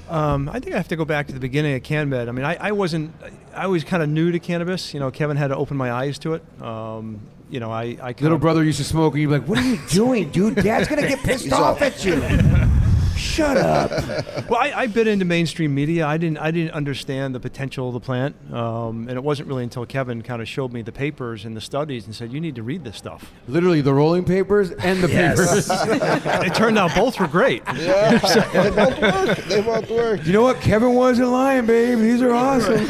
[0.09, 2.27] Um, I think I have to go back to the beginning of CanMed.
[2.27, 3.13] I mean, I, I wasn't,
[3.53, 4.93] I was kind of new to cannabis.
[4.93, 6.43] You know, Kevin had to open my eyes to it.
[6.61, 9.59] Um, you know, I, I Little brother used to smoke, and you'd be like, "What
[9.59, 10.55] are you doing, dude?
[10.55, 12.15] Dad's gonna get pissed off at you."
[13.15, 13.91] Shut up.
[14.49, 16.05] Well, I, I bit into mainstream media.
[16.05, 19.63] I didn't, I didn't understand the potential of the plant, um, and it wasn't really
[19.63, 22.53] until Kevin kind of showed me the papers and the studies and said, "You need
[22.55, 25.67] to read this stuff." Literally, the rolling papers and the papers.
[26.45, 27.63] it turned out both were great.
[27.75, 29.37] Yeah, they both work.
[29.45, 30.25] They both work.
[30.25, 30.59] You know what?
[30.61, 31.99] Kevin wasn't lying, babe.
[31.99, 32.85] These are awesome.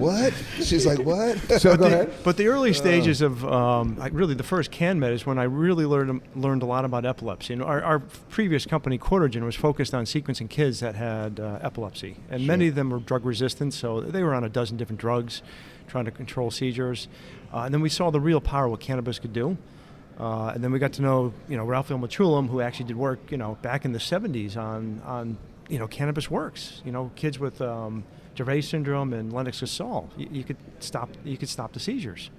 [0.00, 0.32] What?
[0.56, 1.38] She's like, what?
[1.60, 2.14] So go the, ahead.
[2.24, 5.84] But the early stages of um, like really the first CanMed is when I really
[5.84, 7.52] learned learned a lot about epilepsy.
[7.52, 8.98] And our, our previous company,
[9.30, 12.98] Courtagen, was focused on sequencing kids that had uh, epilepsy, and many of them were
[12.98, 15.42] drug resistant, so they were on a dozen different drugs,
[15.88, 17.08] trying to control seizures.
[17.52, 19.56] Uh, and then we saw the real power what cannabis could do.
[20.18, 23.18] Uh, and then we got to know, you know, Ralph Mechoulam, who actually did work,
[23.30, 25.38] you know, back in the 70s on, on
[25.68, 26.82] you know, cannabis works.
[26.84, 28.04] You know, kids with um,
[28.36, 32.30] Dravet syndrome and Lennox-Gastaut, you, you could stop, you could stop the seizures.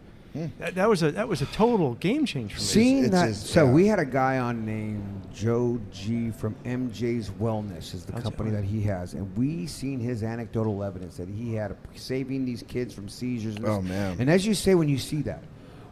[0.60, 2.65] That, that was a that was a total game change for me.
[2.65, 3.72] Seeing it's that, just- so yeah.
[3.72, 8.52] we had a guy on named Joe G from MJ's Wellness, is the That's company
[8.52, 8.62] right.
[8.62, 12.94] that he has, and we seen his anecdotal evidence that he had saving these kids
[12.94, 13.58] from seizures.
[13.58, 14.17] And Oh, this- man.
[14.20, 15.44] And as you say, when you see that,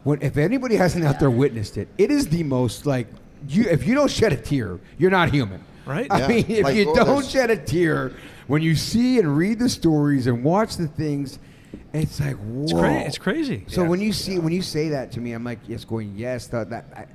[0.04, 3.08] when if anybody hasn't out there witnessed it, it is the most like
[3.48, 3.64] you.
[3.64, 5.62] If you don't shed a tear, you're not human.
[5.86, 6.06] Right?
[6.10, 6.28] I Yeah.
[6.28, 8.12] mean, if Like, you oh, don't shed a tear
[8.46, 11.38] when you see and read the stories and watch the things,
[11.92, 12.62] it's like whoa.
[12.64, 13.64] It's, cra- it's crazy.
[13.68, 13.88] So Yeah.
[13.88, 16.70] when you see when you say that to me, I'm like, yes, going yes, that,
[16.70, 17.08] that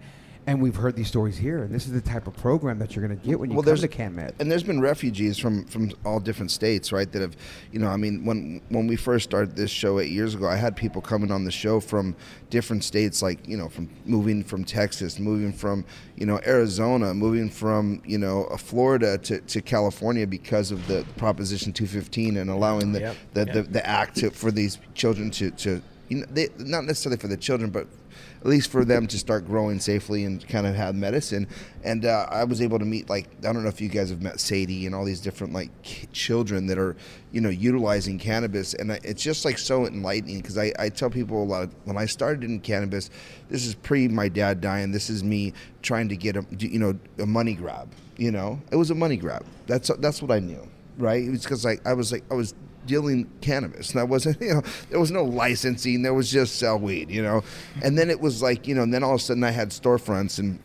[0.48, 3.06] and we've heard these stories here, and this is the type of program that you're
[3.08, 4.34] going to get when you Well, come there's to CanMed.
[4.40, 7.12] and there's been refugees from from all different states, right?
[7.12, 7.36] That have,
[7.72, 10.56] you know, I mean, when when we first started this show eight years ago, I
[10.56, 12.16] had people coming on the show from
[12.52, 15.84] different states, like you know, from moving from Texas, moving from
[16.16, 21.04] you know Arizona, moving from you know uh, Florida to, to California because of the
[21.18, 23.16] Proposition 215 and allowing the Yep.
[23.34, 23.54] the, Yep.
[23.54, 27.28] the, the act to, for these children to to you know they, not necessarily for
[27.28, 27.88] the children, but
[28.46, 31.48] at least for them to start growing safely and kind of have medicine.
[31.84, 34.22] And uh, I was able to meet like I don't know if you guys have
[34.22, 35.72] met Sadie and all these different like
[36.14, 36.96] children that are
[37.32, 41.42] you know utilizing cannabis, and it's just like so enlightening because I, I tell people
[41.42, 43.10] a lot of, when I started in cannabis,
[43.50, 44.92] this is pre my dad dying.
[44.92, 47.90] This is me trying to get a you know a money grab.
[48.18, 49.44] You know, it was a money grab.
[49.66, 51.24] That's that's what I knew, right?
[51.24, 52.54] It was because like I was like I was
[52.86, 53.92] dealing cannabis.
[53.92, 56.02] And I wasn't, you know, there was no licensing.
[56.02, 57.44] There was just sell weed, you know.
[57.84, 59.70] And then it was like, you know, and then all of a sudden I had
[59.70, 60.60] storefronts and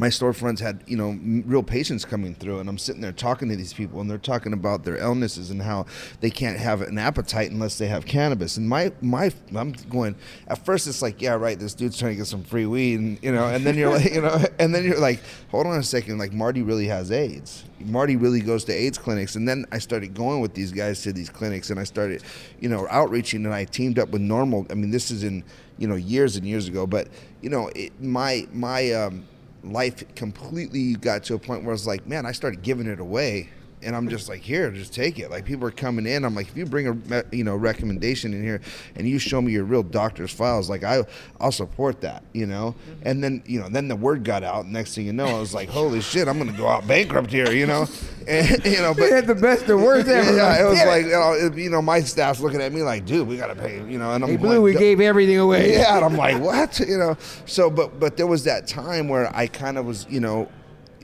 [0.00, 2.58] my storefronts had, you know, real patients coming through.
[2.58, 5.60] And I'm sitting there talking to these people and they're talking about their illnesses and
[5.60, 5.84] how
[6.20, 8.56] they can't have an appetite unless they have cannabis.
[8.56, 10.16] And my, my, I'm going,
[10.48, 12.98] at first it's like, yeah, right, this dude's trying to get some free weed.
[12.98, 15.78] And, you know, and then you're like, you know, and then you're like, hold on
[15.78, 17.64] a second, like Marty really has AIDS.
[17.78, 19.36] Marty really goes to AIDS clinics.
[19.36, 22.22] And then I started going with these guys to these clinics and I started,
[22.58, 24.72] you know, outreaching and I teamed up with NORML.
[24.72, 25.44] I mean, this is in,
[25.76, 27.08] you know, years and years ago, but,
[27.42, 29.26] you know, it, my, my, um,
[29.62, 33.00] life completely got to a point where I was like, man, I started giving it
[33.00, 33.48] away.
[33.82, 35.30] And I'm just like, here, just take it.
[35.30, 36.24] Like people are coming in.
[36.24, 38.60] I'm like, if you bring a you know recommendation in here
[38.96, 41.02] and you show me your real doctor's files, like I
[41.40, 42.74] I'll support that, you know.
[42.78, 43.08] Mm-hmm.
[43.08, 44.66] And then you know, then the word got out.
[44.66, 47.50] Next thing you know, I was like, holy shit, I'm gonna go out bankrupt here,
[47.52, 47.86] you know.
[48.28, 50.36] And you know, but had the best and worst ever.
[50.36, 53.06] yeah, it was like you know, it- you know, my staff's looking at me like,
[53.06, 54.12] dude, we gotta pay, you know.
[54.12, 55.72] And I'm hey, like, Blue, we gave everything away.
[55.72, 56.78] yeah, and I'm like, what?
[56.90, 57.16] You know.
[57.46, 60.48] So, but but there was that time where I kind of was, you know,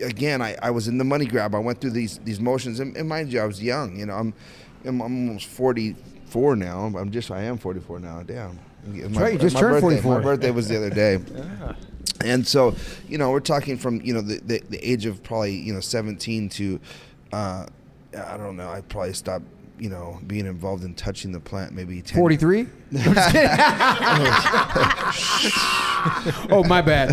[0.02, 1.54] again, I, I was in the money grab.
[1.54, 3.96] I went through these these motions, and, and mind you, I was young.
[3.96, 4.34] You know, I'm
[4.84, 6.84] I'm, I'm almost 44 now.
[6.84, 8.22] I'm just I am 44 now.
[8.22, 8.58] Damn.
[8.86, 10.14] My, right, you just my turned birthday, 44.
[10.16, 11.18] My birthday was the other day.
[11.34, 11.72] yeah.
[12.24, 12.74] And so,
[13.08, 15.80] you know, we're talking from you know the, the, the age of probably you know
[15.80, 16.80] 17 to,
[17.32, 17.66] uh,
[18.16, 18.70] I don't know.
[18.70, 19.44] I probably stopped
[19.78, 22.60] you know being involved in touching the plant maybe 10, 43?
[26.50, 27.10] oh, my bad.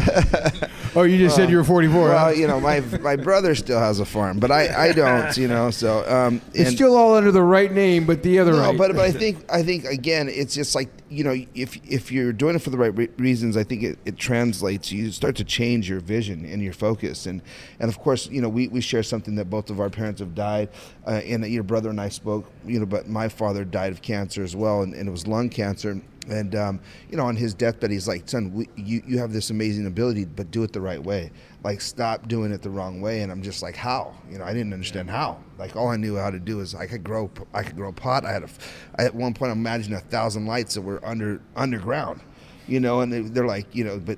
[0.96, 2.02] Oh, you just said you were 44.
[2.02, 2.30] Well, huh?
[2.32, 5.36] you know, my my brother still has a farm, but I, I don't.
[5.38, 8.70] You know, so um, it's still all under the right name, but the other no,
[8.70, 8.78] right.
[8.78, 12.34] but but I think I think again, it's just like you know, if if you're
[12.34, 14.92] doing it for the right re- reasons, I think it, it translates.
[14.92, 17.42] You start to change your vision and your focus, and
[17.80, 20.36] and of course, you know, we, we share something that both of our parents have
[20.36, 20.70] died,
[21.06, 24.44] uh, and your brother and I spoke, you know, but my father died of cancer
[24.44, 26.02] as well, and, and it was lung cancer.
[26.30, 29.50] And um, you know, on his deathbed, he's like, "Son, we, you you have this
[29.50, 31.32] amazing ability, but do it the right way.
[31.64, 34.54] Like, stop doing it the wrong way." And I'm just like, "How?" You know, I
[34.54, 35.40] didn't understand how.
[35.58, 38.26] Like, all I knew how to do is I could grow, I could grow pot.
[38.26, 38.50] I had a,
[38.98, 42.22] I at one point I imagined a thousand lights that were under underground,
[42.68, 44.18] you know, and they, they're like, you know, but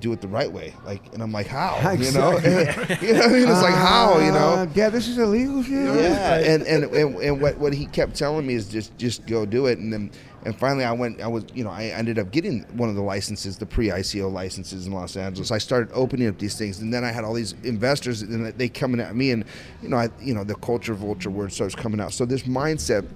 [0.00, 0.74] do it the right way.
[0.84, 1.78] Like, and I'm like, how?
[1.92, 3.08] You know, Exactly.
[3.08, 4.38] you know, what I mean, it's like how, you know.
[4.38, 5.72] Uh, yeah, this is illegal shit.
[5.72, 9.44] Yeah, and, and and and what what he kept telling me is just just go
[9.44, 10.10] do it, and then
[10.44, 11.20] and finally I went.
[11.20, 14.32] I was you know I ended up getting one of the licenses, the pre ICO
[14.32, 15.50] licenses in Los Angeles.
[15.50, 18.68] I started opening up these things, and then I had all these investors, and they
[18.68, 19.44] coming at me, and
[19.82, 22.12] you know I you know the culture vulture word starts coming out.
[22.12, 23.06] So this mindset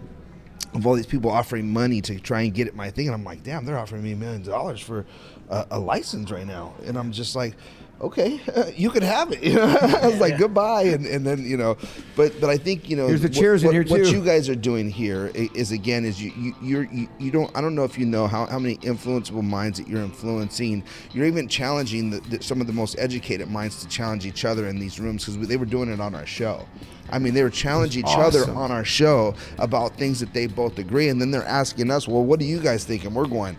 [0.75, 3.25] of all these people offering money to try and get at my thing, and I'm
[3.25, 5.07] like, damn, they're offering me millions of dollars for
[5.49, 7.55] a, a license right now, and I'm just like,
[8.05, 8.41] okay,
[8.77, 9.43] you can have it.
[9.55, 11.77] You know, I was like, goodbye, and, and then you know,
[12.17, 13.29] but but I think you know, Here's the
[13.67, 14.11] what- in here, what too.
[14.11, 17.61] you guys are doing here is again is you you you're, you you don't I
[17.61, 20.83] don't know if you know how, how many influenceable minds that you're influencing.
[21.13, 24.67] You're even challenging the, the, some of the most educated minds to challenge each other
[24.69, 26.67] in these rooms because they were doing it on our show.
[27.11, 30.79] I mean, they were challenging each other on our show about things that they both
[30.79, 33.57] agree, and then they're asking us, "Well, what do you guys think?" And we're going,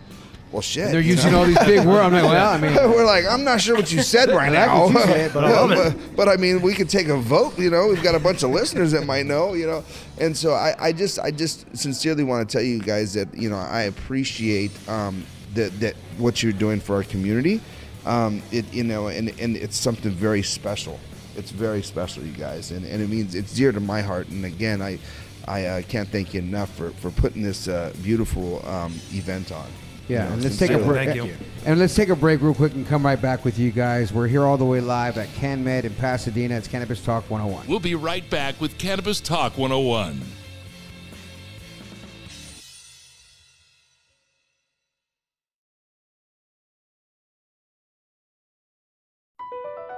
[0.55, 1.39] "Well, shit." They're using know?
[1.39, 1.99] all these big words.
[2.05, 4.89] I'm like, well, I mean, we're like, I'm not sure what you said right now,
[4.89, 5.93] said, but I Yeah, love it.
[5.93, 7.57] but, but I mean, we could take a vote.
[7.59, 9.53] You know, we've got a bunch of listeners that might know.
[9.53, 9.83] You know,
[10.17, 13.49] and so I, I just, I just sincerely want to tell you guys that you
[13.49, 17.61] know I appreciate um, that that what you're doing for our community.
[18.05, 20.99] Um, it, you know, and and it's something very special.
[21.37, 24.29] It's very special, you guys, and, and it means it's dear to my heart.
[24.29, 24.99] And again, I,
[25.47, 29.67] I uh, can't thank you enough for, for putting this uh, beautiful um, event on.
[30.07, 31.09] Yeah, You and let's take a break.
[31.09, 31.35] Thank you.
[31.65, 34.13] And let's take a break real quick and come right back with you guys.
[34.13, 36.55] We're here all the way live at CanMed in Pasadena.
[36.55, 37.67] It's Cannabis Talk 101.
[37.67, 40.21] We'll be right back with Cannabis Talk 101.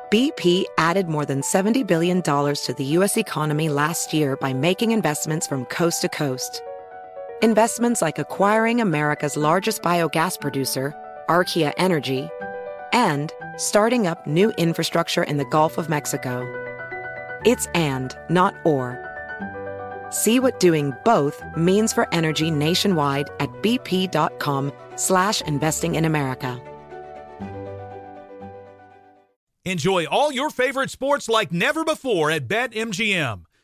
[0.10, 3.18] BP added more than $70 billion to the U.S.
[3.18, 6.62] economy last year by making investments from coast to coast.
[7.44, 10.92] Investments like acquiring America's largest biogas producer,
[11.30, 12.28] Archaea Energy,
[12.94, 16.42] and starting up new infrastructure in the Gulf of Mexico.
[17.46, 18.98] It's and, not or.
[20.10, 26.60] See what doing both means for energy nationwide at bp.com slash investing in America.
[29.64, 33.47] Enjoy all your favorite sports like never before at BetMGM.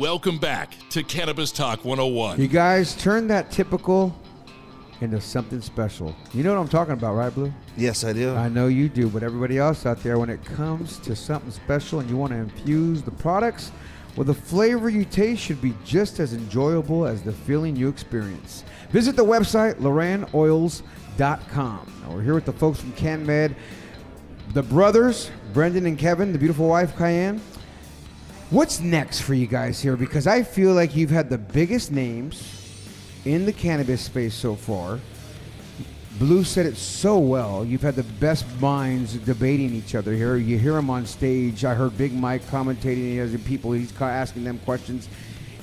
[0.00, 2.40] Welcome back to Cannabis Talk 101.
[2.40, 4.18] You guys turn that typical
[5.02, 6.16] into something special.
[6.32, 7.52] You know what I'm talking about, right, Blue?
[7.76, 8.34] Yes, I do.
[8.34, 12.00] I know you do, but everybody else out there, when it comes to something special
[12.00, 13.72] and you want to infuse the products,
[14.16, 18.64] well, the flavor you taste should be just as enjoyable as the feeling you experience.
[18.92, 21.92] Visit the website, lorannoils.com.
[22.02, 23.54] Now, we're here with the folks from CanMed,
[24.54, 27.42] the brothers, Brendan and Kevin, the beautiful wife, Cayenne.
[28.50, 29.96] What's next for you guys here?
[29.96, 32.42] Because I feel like you've had the biggest names
[33.24, 34.98] in the cannabis space so far.
[36.18, 37.64] Blue said it so well.
[37.64, 40.34] You've had the best minds debating each other here.
[40.34, 41.64] You hear him on stage.
[41.64, 42.96] I heard Big Mike commentating.
[42.96, 43.70] He has people.
[43.70, 45.08] He's asking them questions.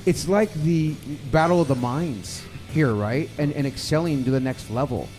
[0.05, 0.93] It's like the
[1.29, 3.29] battle of the minds here, right?
[3.37, 5.09] And and excelling to the next level.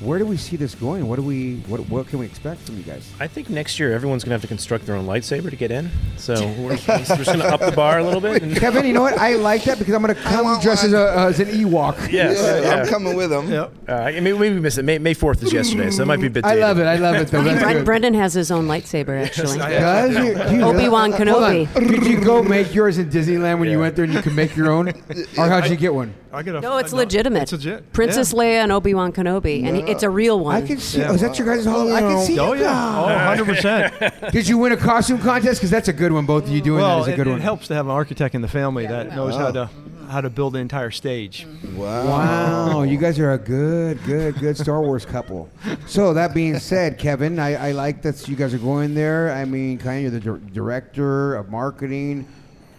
[0.00, 1.08] Where do we see this going?
[1.08, 3.10] What do we what what can we expect from you guys?
[3.18, 5.70] I think next year everyone's going to have to construct their own lightsaber to get
[5.70, 5.90] in.
[6.16, 8.42] So we're, we're just going to up the bar a little bit.
[8.42, 9.18] And Kevin, you know what?
[9.18, 11.48] I like that because I'm going to come want dressed as, a, uh, as an
[11.48, 11.96] Ewok.
[12.12, 12.82] yes, Yeah, yeah.
[12.82, 13.50] I'm coming with them.
[13.50, 13.72] Yep.
[13.88, 14.84] Uh, I mean, maybe we missed it.
[14.84, 16.62] May, May 4th is yesterday, so it might be a bit I dated.
[16.62, 16.84] love it.
[16.84, 17.28] I love it.
[17.28, 17.42] Though.
[17.44, 17.84] That's good.
[17.84, 19.58] Brendan has his own lightsaber, actually.
[19.58, 20.62] Does you- you?
[20.62, 21.72] Obi-Wan Kenobi.
[21.74, 24.54] Did you go make yours in Disneyland when you went there and you could make
[24.56, 24.88] your own?
[24.90, 26.14] Or how'd you get one?
[26.32, 27.42] I get a, No, it's no, legitimate.
[27.42, 27.92] It's legit.
[27.92, 28.38] Princess yeah.
[28.38, 30.56] Leia and Obi Wan Kenobi, and he- it's a real one.
[30.56, 30.98] I can see.
[30.98, 31.10] Yeah.
[31.10, 31.94] Oh, is that your guys' Halloween?
[31.94, 32.38] I can oh, see.
[32.38, 32.98] Oh it yeah.
[32.98, 33.94] Oh, 100 percent.
[34.32, 35.60] Did you win a costume contest?
[35.60, 36.26] Because that's a good one.
[36.26, 37.40] Both of you doing Well, that is a it, good it one.
[37.40, 39.70] helps to have an architect in the family that knows how to
[40.08, 41.46] how to build the entire stage.
[41.74, 42.06] Wow.
[42.06, 45.48] Wow, you guys are a good, good, good Star Wars couple.
[45.86, 49.30] So that being said, Kevin, I, I like that you guys are going there.
[49.32, 52.26] I mean, kind of you're the dir- director of marketing.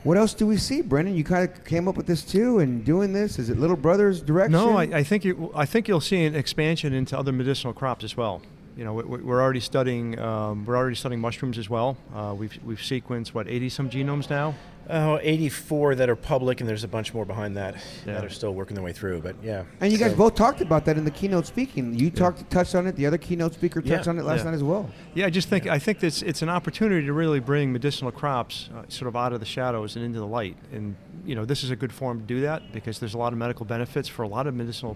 [0.10, 1.16] What else do we see, Brendan?
[1.16, 3.38] You kind of came up with this too, and doing this.
[3.38, 4.54] Is it Little Brothers direction?
[4.54, 8.04] No, I, I think you, I think you'll see an expansion into other medicinal crops
[8.04, 8.42] as well.
[8.80, 11.98] You know, we, we- we're already studying um, we're already studying mushrooms as well.
[12.16, 14.56] Uh, we've we've sequenced what 80 some genomes now.
[14.90, 17.76] Oh, 84 that are public, and there's a bunch more behind that
[18.08, 18.14] Yeah.
[18.14, 19.20] that are still working their way through.
[19.20, 19.66] But yeah.
[19.82, 21.94] And you guys So- both talked about that in the keynote speaking.
[21.94, 22.96] You talked, touched on it.
[22.96, 24.44] The other keynote speaker touched Yeah, on it last yeah.
[24.46, 24.90] night as well.
[25.14, 28.70] Yeah, I just think I think this it's an opportunity to really bring medicinal crops
[28.74, 30.56] uh, sort of out of the shadows and into the light.
[30.72, 33.34] And you know, this is a good forum to do that because there's a lot
[33.34, 34.96] of medical benefits for a lot of medicinal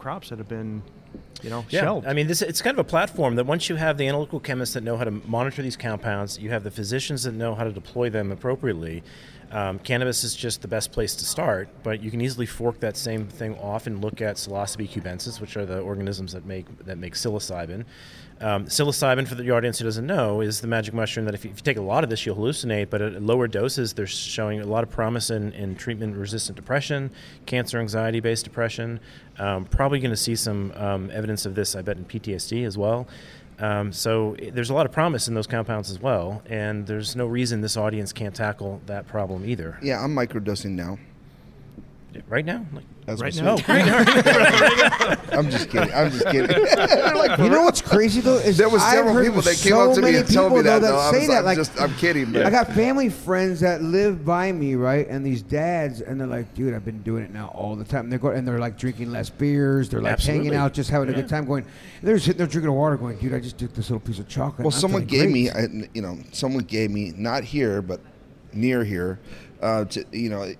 [0.00, 0.82] crops that have been,
[1.42, 2.06] you know, Yeah, shelved.
[2.06, 4.74] I mean, this it's kind of a platform that once you have the analytical chemists
[4.74, 7.72] that know how to monitor these compounds, you have the physicians that know how to
[7.72, 9.02] deploy them appropriately.
[9.52, 12.96] Um, cannabis is just the best place to start, but you can easily fork that
[12.96, 16.98] same thing off and look at Psilocybe cubensis, which are the organisms that make that
[16.98, 17.84] make psilocybin.
[18.42, 21.50] Um, psilocybin, for the audience who doesn't know, is the magic mushroom that if you,
[21.50, 22.88] if you take a lot of this, you'll hallucinate.
[22.88, 27.10] But at lower doses, they're showing a lot of promise in, in treatment-resistant depression,
[27.44, 28.98] cancer, anxiety-based depression.
[29.38, 32.78] Um, probably going to see some um, evidence of this, I bet, in PTSD as
[32.78, 33.06] well.
[33.58, 37.14] Um, so i- there's a lot of promise in those compounds as well, and there's
[37.14, 39.78] no reason this audience can't tackle that problem either.
[39.82, 40.98] Yeah, I'm microdosing now.
[42.26, 43.56] Right now, like, As right we now.
[43.56, 43.68] speak.
[45.32, 45.92] I'm just kidding.
[45.92, 46.66] I'm just kidding.
[47.40, 49.90] You know what's crazy though is there was I've several heard people that came so
[49.90, 50.78] up to me and told me people, that.
[50.80, 50.98] though, though.
[50.98, 51.38] I say was that.
[51.38, 52.32] I'm Like, just, I'm kidding.
[52.32, 55.06] But I got family friends that live by me, right?
[55.08, 58.04] And these dads, and they're like, "Dude, I've been doing it now all the time."
[58.04, 59.88] And they're going, and they're like drinking less beers.
[59.88, 61.46] They're like hanging out, just having a good time.
[61.46, 61.64] Going,
[62.02, 64.64] they're sitting there drinking water, going, "Dude, I just took this little piece of chocolate."
[64.64, 68.00] Well, someone gave great." me, I, you know, someone gave me not here, but
[68.52, 69.18] near here,
[69.62, 70.52] uh, to you know,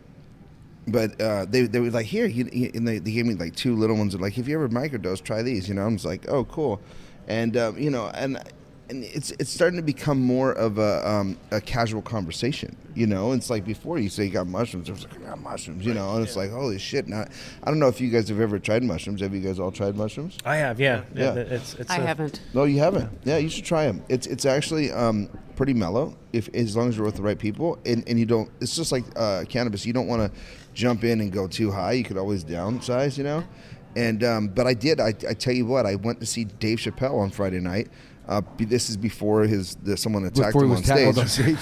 [0.89, 3.55] but uh, they they were like here, you, you- and they, they gave me like
[3.55, 4.13] two little ones.
[4.13, 5.69] They're like, if you ever microdose, try these.
[5.69, 6.81] You know, I'm just like, oh, cool,
[7.29, 8.39] and um, you know, and
[8.89, 12.77] and it's it's starting to become more of a um, a casual conversation.
[12.97, 15.41] You know, it's like before you say you got mushrooms, I was like, I got
[15.41, 15.87] mushrooms.
[15.87, 17.07] You know, and it's like, holy shit!
[17.07, 17.25] Now,
[17.63, 19.21] I don't know if you guys have ever tried mushrooms.
[19.21, 20.39] Have you guys all tried mushrooms?
[20.45, 21.35] I have, yeah, Yeah.
[21.35, 22.41] It's, it's I a- haven't.
[22.53, 23.11] No, you haven't.
[23.25, 24.03] Yeah, you should try them.
[24.09, 27.79] It's it's actually um, pretty mellow if as long as you're with the right people
[27.87, 28.51] and, and you don't.
[28.61, 29.87] It's just like uh, cannabis.
[29.87, 30.41] You don't want to
[30.81, 31.93] jump in and go too high.
[31.93, 33.45] You could always downsize, you know.
[33.97, 34.99] And um, but I did.
[35.01, 35.85] I, I tell you what.
[35.85, 37.89] I went to see Dave Chappelle on Friday night.
[38.29, 41.19] Uh, this is before his the, someone attacked Before him on stage.
[41.19, 41.59] on stage.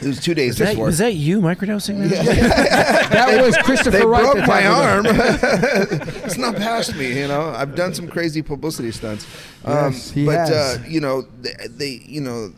[0.00, 0.86] it was two days Is that, before.
[0.86, 2.08] was that you microdosing?
[2.08, 2.24] That?
[3.10, 4.32] that was Christopher they Wright.
[4.32, 5.04] broke my arm.
[5.08, 7.50] it's not past me, you know.
[7.50, 9.26] I've done some crazy publicity stunts,
[9.66, 10.50] um, Yes, he but has.
[10.50, 12.50] Uh, you know, they, they you know,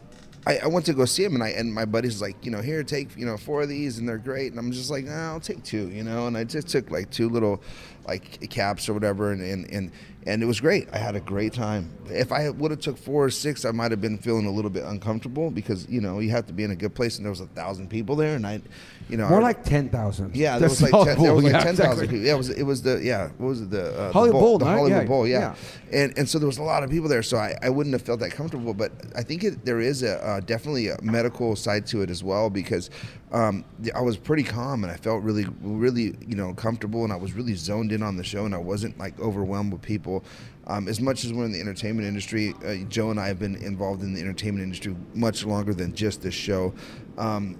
[0.48, 2.62] I, I went to go see him, and I and my buddy's like, you know,
[2.62, 5.40] here, take you know four of these, and they're great, and I'm just like, I'll
[5.40, 7.60] take two, you know, and I just took like two little
[8.08, 9.92] like caps or whatever, and and and,
[10.26, 10.88] and it was great.
[10.92, 11.90] I had a great time.
[12.10, 14.70] If I would have took four or six, I might have been feeling a little
[14.70, 17.30] bit uncomfortable because you know you have to be in a good place, and there
[17.30, 18.60] was a thousand people there, and I,
[19.08, 20.34] you know, More I- like ten thousand.
[20.34, 22.24] yeah, there was like ten, there was like ten thousand people.
[22.24, 24.58] Yeah, it was it was the yeah what was it the uh, the Hollywood Bowl
[24.58, 25.54] the night, Hollywood yeah, Bowl yeah.
[25.92, 28.02] and and so there was a lot of people there so I, I wouldn't have
[28.02, 31.86] felt that comfortable but I think it, there is a uh, definitely a medical side
[31.88, 32.90] to it as well because
[33.32, 37.16] um, I was pretty calm and I felt really really you know comfortable and I
[37.16, 40.24] was really zoned in on the show and I wasn't like overwhelmed with people.
[40.66, 43.56] Um, as much as we're in the entertainment industry, uh, Joe and I have been
[43.56, 46.74] involved in the entertainment industry much longer than just this show.
[47.16, 47.56] Um,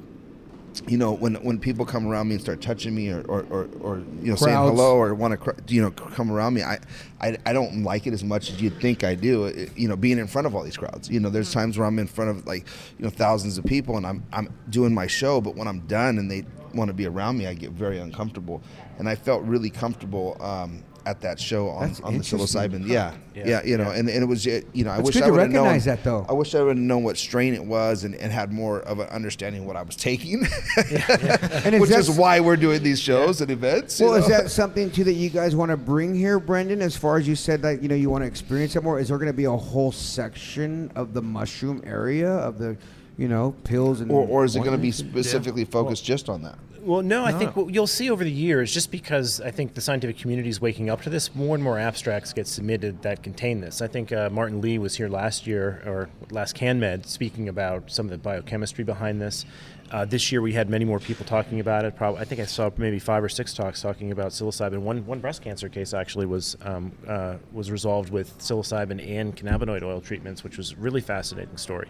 [0.86, 3.68] you know, when when people come around me and start touching me or or, or,
[3.80, 6.78] or you know saying hello or want to you know come around me, I,
[7.20, 9.46] I I don't like it as much as you'd think I do.
[9.46, 11.08] It- you know, being in front of all these crowds.
[11.08, 12.66] You know, there's times where I'm in front of like
[12.98, 16.18] you know thousands of people and I'm I'm doing my show, but when I'm done
[16.18, 16.44] and they
[16.74, 18.62] want to be around me, I get very uncomfortable.
[18.98, 20.36] And I felt really comfortable.
[20.40, 22.86] Um, at that show on, That's on the psilocybin.
[22.86, 23.64] Yeah, yeah, Yeah.
[23.64, 25.64] you know, and, and it was you know I It's wish I would have known
[25.64, 26.26] recognize that, though.
[26.28, 28.98] I wish I would have known what strain it was and, and had more of
[28.98, 30.42] an understanding of what I was taking,
[30.76, 34.00] is which is why we're doing these shows and events.
[34.00, 36.82] Well, is that something too that you guys want to bring here, Brendan?
[36.82, 39.08] As far as you said that you know you want to experience it more, is
[39.08, 42.76] there going to be a whole section of the mushroom area of the,
[43.18, 44.98] you know, pills and or, or is it going to be ointments?
[44.98, 46.56] specifically focused just on that?
[46.80, 49.80] Well, no, I think what you'll see over the years, just because I think the
[49.82, 53.60] scientific community is waking up to this, more and more abstracts get submitted that contain
[53.60, 53.82] this.
[53.82, 58.06] I think uh, Martin Lee was here last year, or last CanMed, speaking about some
[58.06, 59.44] of the biochemistry behind this.
[59.90, 61.96] Uh, this year we had many more people talking about it.
[61.96, 64.78] Probably, I think I saw maybe five or six talks talking about psilocybin.
[64.78, 69.82] One one breast cancer case actually was um, uh, was resolved with psilocybin and cannabinoid
[69.82, 71.88] oil treatments, which was a really fascinating story.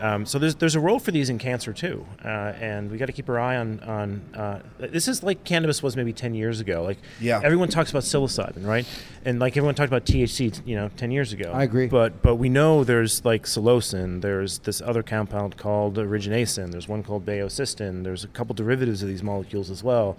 [0.00, 3.06] Um, so there's there's a role for these in cancer too, uh, and we got
[3.06, 4.20] to keep our eye on on.
[4.34, 6.82] Uh, this is like cannabis was maybe ten years ago.
[6.82, 7.40] Like Yeah.
[7.42, 8.86] everyone talks about psilocybin, right?
[9.24, 11.52] And like everyone talked about THC, you know, ten years ago.
[11.54, 11.86] I agree.
[11.86, 14.20] But but we know there's like psilocin.
[14.20, 16.70] There's this other compound called aeruginascin.
[16.72, 18.02] There's one called baeocystin.
[18.04, 20.16] There's a couple derivatives of these molecules as well.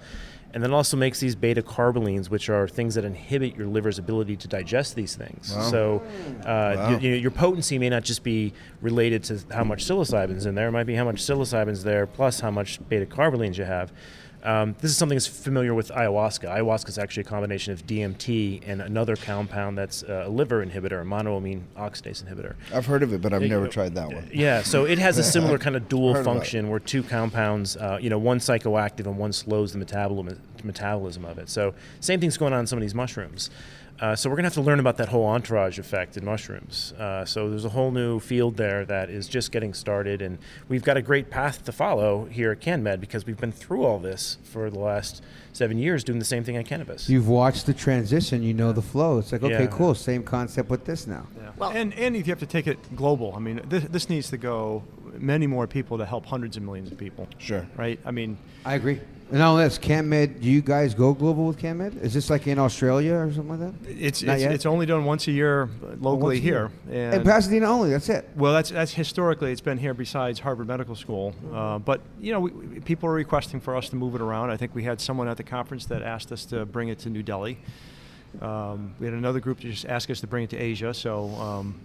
[0.55, 4.37] And then also makes these beta carbolines, which are things that inhibit your liver's ability
[4.37, 5.53] to digest these things.
[5.69, 6.01] So,
[6.45, 10.45] uh, you- you know, your potency may not just be related to how much psilocybin's
[10.45, 10.69] in there.
[10.69, 13.91] It might be how much psilocybin's there plus how much beta carbolines you have.
[14.45, 16.47] Um, this is something that's familiar with ayahuasca.
[16.47, 21.01] Ayahuasca is actually a combination of DMT and another compound that's uh, a liver inhibitor,
[21.01, 22.53] a monoamine oxidase inhibitor.
[22.73, 24.29] I've heard of it, but I've never tried that one.
[24.31, 28.09] Yeah, so it has a similar kind of dual function where two compounds, uh, you
[28.09, 31.49] know, one psychoactive and one slows the metabolism metabolism of it.
[31.49, 33.49] So same thing's going on in some of these mushrooms.
[33.99, 36.91] Uh, so we're gonna have to learn about that whole entourage effect in mushrooms.
[36.99, 40.37] Uh, so there's a whole new field there that is just getting started, and
[40.67, 43.97] we've got a great path to follow here at CanMed because we've been through all
[43.99, 45.23] this for the last
[45.53, 47.07] seven years doing the same thing on cannabis.
[47.09, 48.43] You've watched the transition.
[48.43, 49.19] You know the flow.
[49.19, 49.67] It's like okay, Yeah.
[49.67, 49.95] cool.
[49.95, 51.27] Same concept with this now.
[51.37, 51.51] Yeah.
[51.57, 53.33] Well- and and you have to take it global.
[53.35, 54.83] I mean, this, this needs to go
[55.17, 57.29] many more people to help hundreds of millions of people.
[57.37, 57.65] Sure.
[57.77, 57.97] Right.
[58.05, 58.99] I mean, I agree.
[59.31, 61.99] And all this, CanMed, do you guys go global with CanMed?
[62.01, 63.89] Is this like in Australia or something like that?
[63.89, 64.51] it's Not it's, yet?
[64.53, 65.67] it's only done once a year
[65.99, 66.71] locally Once a here.
[66.91, 67.11] year.
[67.11, 68.29] And Pasadena only, that's it.
[68.35, 72.39] Well, that's that's historically it's been here besides Harvard Medical School, uh, but you know
[72.39, 74.51] we, we- people are requesting for us to move it around.
[74.51, 77.09] I think we had someone at the conference that asked us to bring it to
[77.09, 77.57] New Delhi.
[78.41, 80.93] Um, we had another group that just asked us to bring it to Asia.
[80.93, 81.79] So um,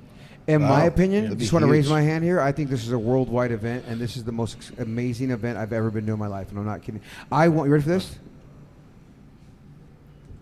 [0.47, 2.41] In my opinion, That'd just want to raise my hand here.
[2.41, 5.73] I think this is a worldwide event, and this is the most amazing event I've
[5.73, 7.01] ever been to in my life, and I'm not kidding.
[7.31, 8.19] I want you ready for this?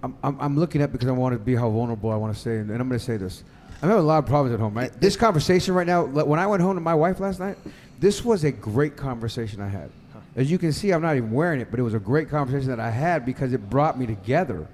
[0.02, 2.40] I'm, I'm, I'm looking up because I want to be how vulnerable I want to
[2.40, 3.42] say, and, and I'm going to say this.
[3.82, 4.92] I'm having a lot of problems at home, right?
[5.00, 7.56] This conversation right now, when I went home to my wife last night,
[8.00, 9.90] this was a great conversation I had.
[10.36, 12.68] As you can see, I'm not even wearing it, but it was a great conversation
[12.68, 14.68] that I had because it brought me together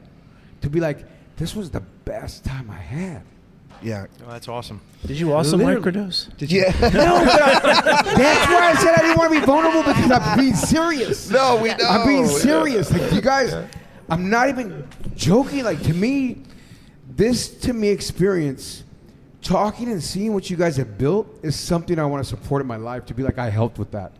[0.60, 1.04] to be like,
[1.36, 3.22] this was the best time I had.
[3.84, 4.06] Yeah.
[4.26, 4.80] oh, that's awesome.
[5.06, 5.92] Did you also Literally.
[5.92, 6.34] microdose?
[6.38, 6.62] Did you?
[6.62, 6.72] Yeah.
[6.94, 10.38] No, but I, that's why I said I didn't want to be vulnerable because I'm
[10.38, 11.28] being serious.
[11.30, 11.84] no, we know.
[11.88, 12.90] I'm being serious.
[12.90, 13.54] Like you guys,
[14.08, 15.64] I'm not even joking.
[15.64, 16.42] Like to me,
[17.08, 18.84] this to me experience,
[19.42, 22.66] talking and seeing what you guys have built is something I want to support in
[22.66, 23.04] my life.
[23.06, 24.12] To be like I helped with that,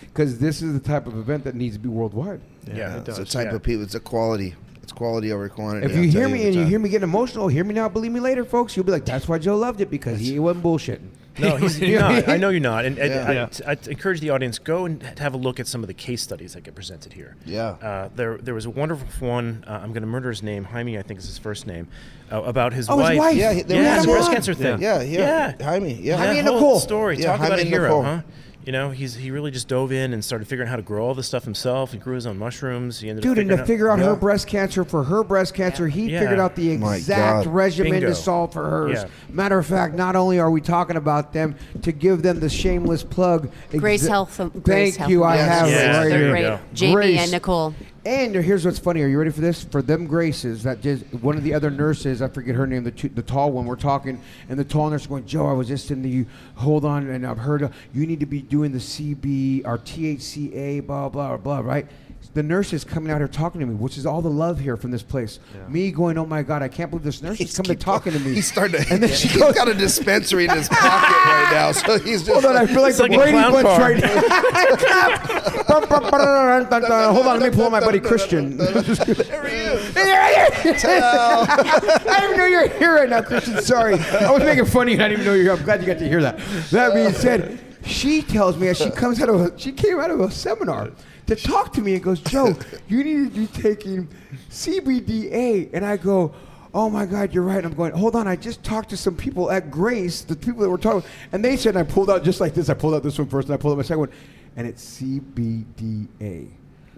[0.00, 2.40] because this is the type of event that needs to be worldwide.
[2.66, 3.32] Yeah, it it's a does.
[3.32, 3.56] type yeah.
[3.56, 3.82] of people.
[3.82, 4.54] It's a quality.
[4.90, 5.86] It's quality over quantity.
[5.86, 8.10] If I'll you hear me and you hear me getting emotional, hear me now, believe
[8.10, 8.76] me later, folks.
[8.76, 11.10] You'll be like, that's why Joe loved it because he wasn't bullshitting.
[11.38, 12.28] No, he's you're not.
[12.28, 12.84] I know you're not.
[12.84, 13.48] And, and Yeah.
[13.64, 16.22] I, I encourage the audience go and have a look at some of the case
[16.22, 17.36] studies that get presented here.
[17.46, 17.68] Yeah.
[17.68, 19.64] Uh, there, there was a wonderful one.
[19.64, 20.64] Uh, I'm going to murder his name.
[20.64, 21.86] Jaime, I think is his first name.
[22.32, 23.18] Uh, about his Oh, his wife.
[23.18, 23.36] wife.
[23.36, 24.34] Yeah, he- yeah, had his him breast on.
[24.34, 24.82] cancer thing.
[24.82, 25.54] Yeah, yeah.
[25.60, 25.64] yeah.
[25.64, 26.16] Jaime, yeah.
[26.16, 26.80] Jaime and whole Nicole.
[26.80, 27.16] story.
[27.18, 28.02] Yeah, Talk Jaime about a and hero, Nicole.
[28.02, 28.20] huh?
[28.66, 31.02] You know, he's he really just dove in and started figuring out how to grow
[31.06, 31.92] all this stuff himself.
[31.92, 33.00] He grew his own mushrooms.
[33.00, 35.54] He ended Dude, up and to figuring figure out her breast cancer for her breast
[35.54, 36.20] cancer, he Yeah.
[36.20, 38.08] figured out the exact regimen Bingo.
[38.08, 38.98] to solve for hers.
[39.02, 39.08] Yeah.
[39.30, 43.02] Matter of fact, not only are we talking about them, to give them the shameless
[43.02, 43.48] plug.
[43.74, 44.38] Grace exa- Health.
[44.38, 45.24] um, Thank Health you.
[45.24, 45.80] I have Yes.
[45.80, 46.48] it right There They're here.
[46.60, 46.74] great.
[46.74, 47.20] Jamie Grace.
[47.20, 47.74] and Nicole.
[48.04, 49.02] And here's what's funny.
[49.02, 49.62] Are you ready for this?
[49.62, 52.90] For them Graces, that just one of the other nurses, I forget her name, the
[52.90, 53.66] two, the tall one.
[53.66, 56.24] We're talking, and the tall nurse going, Joe, I was just in the
[56.54, 60.86] hold on, and I've heard uh, you need to be doing the CB or THCA,
[60.86, 61.86] blah blah blah, right?
[62.32, 64.76] The nurse is coming out here talking to me, which is all the love here
[64.76, 65.40] from this place.
[65.68, 68.20] Me going, oh my god, I can't believe this nurse is coming to talking to
[68.20, 68.34] me.
[68.34, 68.92] He's starting to.
[68.92, 72.22] And then she he's goes- got a dispensary in his pocket right now, so he's
[72.22, 72.30] just.
[72.30, 73.80] Hold on, I feel like the like a Brady Bunch car.
[73.80, 74.20] right now.
[77.12, 78.56] Hold on, let me pull my buddy Christian.
[78.56, 80.84] there he is.
[80.84, 83.60] I didn't even know you were here right now, Christian.
[83.62, 83.94] Sorry.
[83.94, 85.58] I was making funny and I didn't even know you were here.
[85.58, 86.38] I'm glad you got to hear that.
[86.70, 90.10] That being said, she tells me as she comes out of a, she came out
[90.10, 90.90] of a seminar
[91.26, 92.56] to talk to me and goes, Joe,
[92.88, 94.08] you need to be taking
[94.50, 95.70] CBDA.
[95.72, 96.34] And I go,
[96.74, 97.58] oh my God, you're right.
[97.58, 100.62] And I'm going, hold on, I just talked to some people at Grace, the people
[100.62, 102.68] that were talking, and they said, and I pulled out just like this.
[102.68, 104.12] I pulled out this one first, and I pulled out my second one,
[104.56, 106.48] and it's CBDA.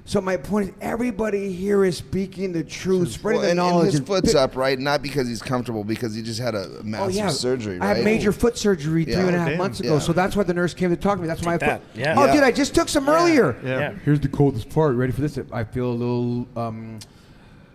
[0.04, 3.92] So my point is, everybody here is speaking the truth, spreading Well, the and, and
[3.92, 4.76] his foot's pi- up, right?
[4.78, 7.86] Not because he's comfortable, because he just had a massive Oh massive yeah, surgery, I
[7.94, 9.26] had major foot surgery three Yeah.
[9.26, 9.58] and a half damn.
[9.58, 9.98] months ago, Yeah.
[10.00, 11.28] so that's why the nurse came to talk to me.
[11.28, 11.92] That's why I that.
[11.92, 12.00] put.
[12.00, 12.14] Yeah.
[12.18, 12.32] Oh, Yeah.
[12.34, 13.54] dude, I just took some earlier.
[13.64, 13.78] Yeah.
[13.78, 13.92] Yeah.
[14.04, 14.96] Here's the coldest part.
[14.96, 15.38] Ready for this?
[15.52, 16.48] I feel a little.
[16.56, 16.98] Um,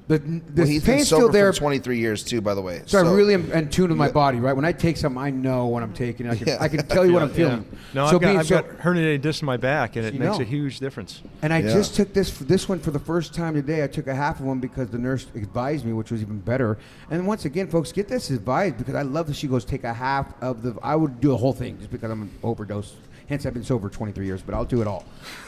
[0.08, 1.52] the the Well, he's been pain's sober still there.
[1.52, 2.82] for 23 years too, by the way.
[2.86, 4.54] So, I'm really am in tune with my body, right?
[4.56, 6.30] When I take something, I know what I'm taking.
[6.30, 6.58] I can, Yeah.
[6.62, 7.36] I can tell you what I'm Yeah.
[7.36, 7.66] feeling.
[7.94, 10.14] No, so I've, got, being I've so- got herniated disc in my back, and it
[10.14, 10.42] makes know.
[10.42, 11.22] a huge difference.
[11.42, 11.74] And I Yeah.
[11.74, 13.84] just took this this one for the first time today.
[13.84, 16.78] I took a half of one because the nurse advised me, which was even better.
[17.12, 19.94] And once again, folks, get this advice because I love that she goes take a
[19.94, 20.76] half of the.
[20.82, 22.96] I would do a whole thing just because I'm an overdose.
[23.28, 25.04] Hence, I've been sober 23 years, but I'll do it all.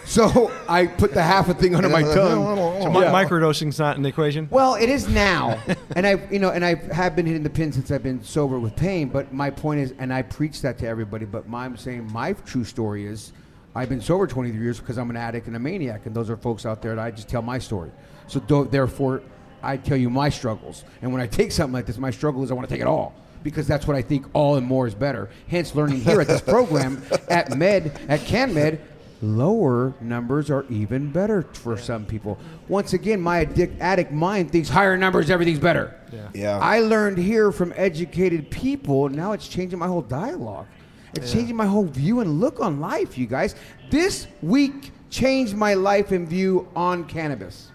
[0.05, 2.81] So I put the half a thing under my tongue.
[2.81, 3.11] So mi- Yeah.
[3.13, 4.49] microdosing's not in the equation.
[4.51, 5.57] Well, it is now,
[5.95, 8.59] and I, you know, and I have been hitting the pin since I've been sober
[8.59, 9.07] with pain.
[9.07, 11.23] But my point is, and I preach that to everybody.
[11.25, 13.31] But my, I'm saying my true story is,
[13.75, 16.35] I've been sober 23 years because I'm an addict and a maniac, and those are
[16.35, 17.91] folks out there that I just tell my story.
[18.27, 19.21] So tho- therefore,
[19.63, 20.83] I tell you my struggles.
[21.01, 22.87] And when I take something like this, my struggle is I want to take it
[22.87, 23.13] all
[23.43, 25.29] because that's what I think all and more is better.
[25.47, 28.79] Hence, learning here at this program at Med at CanMed
[29.21, 32.37] lower numbers are even better for some people.
[32.67, 35.99] Once again, my addict, addict mind thinks higher numbers, everything's better.
[36.11, 36.29] Yeah.
[36.33, 36.59] yeah.
[36.59, 39.09] I learned here from educated people.
[39.09, 40.67] Now it's changing my whole dialogue.
[41.15, 43.55] It's changing my whole view and look on life, you guys.
[43.89, 47.71] This week changed my life and view on cannabis.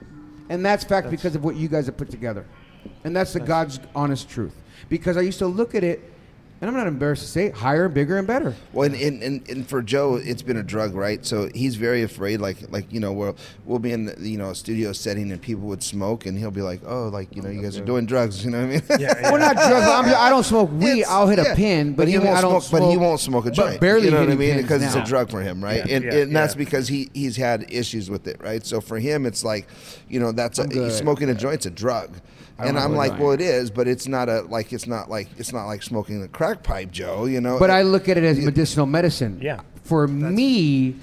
[0.48, 2.46] And that's fact because of what you guys have put together.
[3.02, 4.54] And that's the God's honest truth.
[4.88, 6.10] Because I used to look at it,
[6.60, 8.54] and I'm not embarrassed to say it, higher, bigger, and better.
[8.72, 11.24] Well, and, and, and, and for Joe, it's been a drug, right?
[11.26, 12.40] So he's very afraid.
[12.40, 15.42] Like like you know, we'll we'll be in the, you know a studio setting and
[15.42, 17.84] people would smoke, and he'll be like, oh, like you know, you oh, guys are
[17.84, 18.44] doing drugs.
[18.44, 19.00] You know what I mean?
[19.00, 19.86] Yeah, Well, not drugs.
[19.86, 21.00] I'm, I don't smoke weed.
[21.00, 21.52] It's- I'll hit yeah.
[21.52, 23.54] a pin, but, he you won't I don't smoke, But he won't smoke a but
[23.54, 23.80] joint.
[23.80, 24.54] barely you know what I mean?
[24.54, 25.86] pins Because it's a drug for him, right?
[25.86, 25.96] Yeah.
[25.96, 28.64] And, Yeah, and that's because he he's had issues with it, right?
[28.64, 29.66] So for him, it's like,
[30.08, 30.92] you know, that's a, I'm good.
[30.92, 32.16] smoking a joint's a drug.
[32.58, 35.28] I And I'm like, well, it is, but it's not a like it's not like
[35.38, 37.24] it's not like smoking a crack pipe, Joe.
[37.24, 37.58] You know.
[37.58, 39.38] But I look at it as medicinal medicine.
[39.42, 39.60] Yeah.
[39.82, 40.96] For me,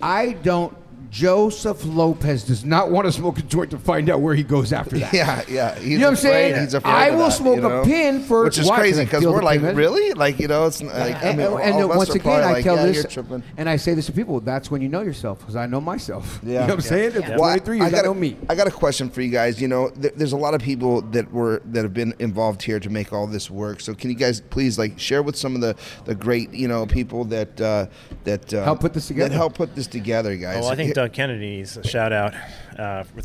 [0.00, 0.74] I don't.
[1.12, 4.72] Joseph Lopez does not want to smoke a joint to find out where he goes
[4.72, 5.12] after that.
[5.12, 5.74] Yeah, yeah.
[5.78, 6.60] He's You know what I'm saying?
[6.62, 8.78] He's afraid I of will that, smoke you a pin for- which is why?
[8.78, 9.76] crazy because we're like, pin?
[9.76, 12.08] really, like you know, it's like I and, mean, and, all and of us once
[12.08, 13.18] are again, probably I like, tell yeah, this,
[13.58, 14.40] and I say this to people.
[14.40, 16.40] That's when you know yourself, because I know myself.
[16.42, 16.52] Yeah.
[16.62, 17.16] You know what I'm saying?
[17.16, 18.36] At Well, 23 years, I, got a- know me.
[18.48, 19.60] I got a question for you guys.
[19.60, 22.80] You know, th- there's a lot of people that were that have been involved here
[22.80, 23.80] to make all this work.
[23.82, 26.86] So can you guys please like share with some of the, the great you know
[26.86, 27.86] people that uh,
[28.24, 29.28] that uh, Help put this together.
[29.28, 30.62] That help put this together, guys.
[30.62, 31.01] Well, I think Yeah.
[31.02, 32.32] Doug Kennedy needs a shout out
[32.78, 33.22] uh, for,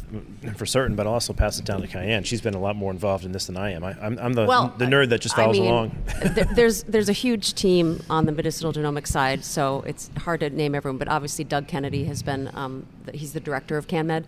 [0.56, 2.24] for certain, but I'll also pass it down to Cayenne.
[2.24, 3.84] She's been a lot more involved in this than I am.
[3.84, 6.04] I, I'm, I'm the, well, the nerd that just I follows mean, along.
[6.34, 10.50] there- there's there's a huge team on the medicinal genomics side, so it's hard to
[10.50, 10.98] name everyone.
[10.98, 14.26] But obviously, Doug Kennedy has been um, the, he's the director of CanMed,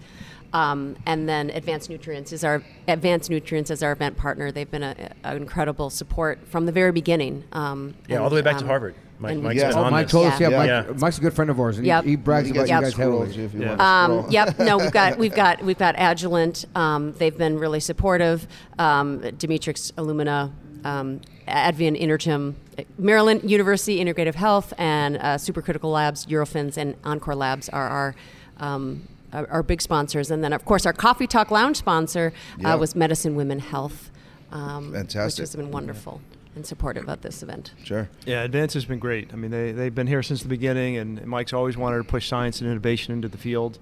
[0.54, 4.52] um, and then Advanced Nutrients is our Advanced Nutrients is our event partner.
[4.52, 7.46] They've been a, a incredible support from the very beginning.
[7.52, 8.94] Um, Yeah, and, all the way back to um, Harvard.
[9.20, 9.72] Mike, and- Mike's Yeah.
[9.76, 10.12] Oh, Mike this.
[10.12, 10.58] told us, yeah, Yeah.
[10.58, 10.94] Mike, Yeah.
[11.00, 12.04] Mike's a good friend of ours, and Yep.
[12.06, 13.44] he, he brags You about guys you can guys scroll heavily.
[13.46, 13.68] if you Yeah.
[13.68, 14.60] want to Um, yep.
[14.60, 16.66] No, we've got we've got we've got Agilent.
[16.78, 18.48] Um, they've been really supportive.
[18.78, 20.52] Um, Demetrix Illumina,
[20.86, 22.54] um, Advian Intertim,
[22.98, 28.16] Maryland University Integrative Health, and uh, Supercritical Labs, Eurofins, and Encore Labs are our.
[28.60, 32.74] Um, our, our big sponsors, and then of course our Coffee Talk Lounge sponsor Yeah.
[32.74, 34.10] uh, was Medicine Women Health,
[34.52, 35.44] um, Fantastic.
[35.44, 36.20] which has been wonderful
[36.60, 37.72] and supportive of this event.
[37.84, 38.10] Sure.
[38.26, 39.32] Yeah, Advance has been great.
[39.34, 42.28] I mean, they, they've been here since the beginning, and Mike's always wanted to push
[42.28, 43.80] science and innovation into the field.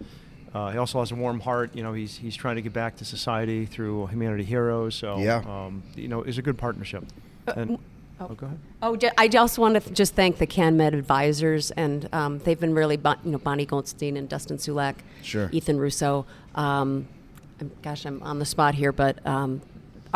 [0.53, 1.75] Uh, he also has a warm heart.
[1.75, 4.93] You know, he's, he's trying to get back to society through Humanity Heroes.
[4.95, 5.38] So, Yeah.
[5.47, 7.03] um, you know, it's a good partnership.
[7.55, 7.80] And,
[8.19, 8.59] oh, go ahead.
[8.84, 12.75] Oh, I just want to th- just thank the CanMed advisors, and um, they've been
[12.75, 15.49] really, bon- you know, Bonnie Goldstein and Dustin Sulak, Sure.
[15.51, 16.25] Ethan Russo.
[16.53, 17.07] Um,
[17.82, 19.61] gosh, I'm on the spot here, but um,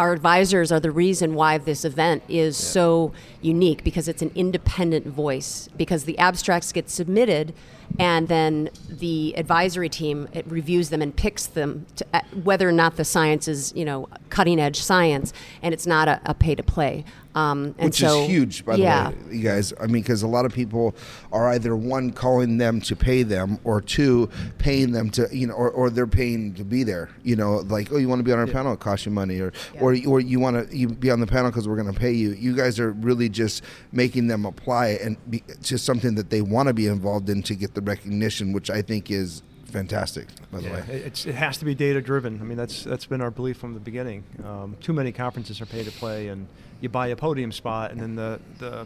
[0.01, 5.05] our advisors are the reason why this event is so unique because it's an independent
[5.05, 5.69] voice.
[5.77, 7.53] Because the abstracts get submitted,
[7.99, 12.71] and then the advisory team it reviews them and picks them to, uh, whether or
[12.71, 16.55] not the science is, you know, cutting edge science, and it's not a, a pay
[16.55, 17.05] to play.
[17.33, 19.11] Um, and Which so, is huge, by yeah.
[19.11, 19.73] the way, you guys.
[19.79, 20.95] I mean, because a lot of people
[21.31, 25.53] are either one calling them to pay them, or two paying them to, you know,
[25.53, 27.09] or, or they're paying to be there.
[27.23, 29.39] You know, like oh, you want to be on our panel, it costs you money,
[29.39, 31.99] or or or you want to you be on the panel because we're going to
[31.99, 32.31] pay you.
[32.31, 36.67] You guys are really just making them apply and be, to something that they want
[36.67, 40.63] to be involved in to get the recognition, which I think is fantastic, by the
[40.65, 40.79] Yeah, way.
[40.89, 42.39] it- It's, it has to be data driven.
[42.41, 44.23] I mean, that's that's been our belief from the beginning.
[44.45, 46.47] Um, too many conferences are pay to play, and
[46.81, 48.85] you buy a podium spot, and then the the, uh,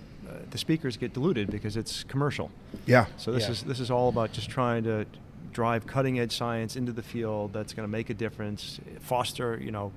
[0.51, 2.51] the speakers get diluted because it's commercial.
[2.85, 3.05] Yeah.
[3.17, 3.51] So this Yeah.
[3.51, 5.05] is this is all about just trying to
[5.51, 9.71] drive cutting edge science into the field that's going to make a difference, foster you
[9.71, 9.91] know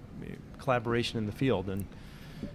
[0.58, 1.84] collaboration in the field, and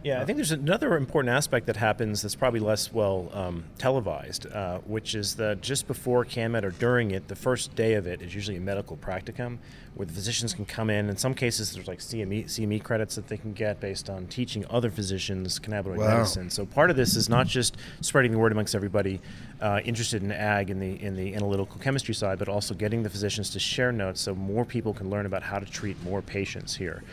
[0.03, 4.45] Yeah, I think there's another important aspect that happens that's probably less well um, televised,
[4.51, 8.21] uh, which is that just before CanMed or during it, the first day of it
[8.21, 9.57] is usually a medical practicum
[9.95, 11.07] where the physicians can come in.
[11.09, 14.65] In some cases, there's like CME, CME credits that they can get based on teaching
[14.69, 16.07] other physicians cannabinoid Wow.
[16.17, 16.49] medicine.
[16.49, 19.21] So part of this is not just spreading the word amongst everybody
[19.61, 23.09] uh, interested in ag in the in the analytical chemistry side, but also getting the
[23.09, 26.75] physicians to share notes so more people can learn about how to treat more patients
[26.75, 27.03] here.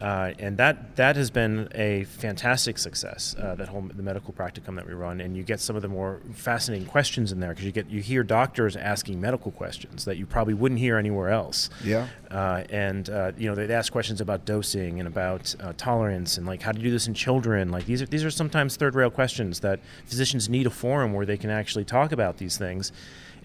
[0.00, 3.34] Uh, and that that has been a fantastic success.
[3.38, 5.88] Uh, that whole the medical practicum that we run, and you get some of the
[5.88, 10.18] more fascinating questions in there because you get you hear doctors asking medical questions that
[10.18, 11.70] you probably wouldn't hear anywhere else.
[11.82, 12.08] Yeah.
[12.30, 16.46] Uh, and uh, you know they ask questions about dosing and about uh, tolerance and
[16.46, 17.70] like how to do this in children.
[17.70, 21.24] Like these are these are sometimes third rail questions that physicians need a forum where
[21.24, 22.92] they can actually talk about these things.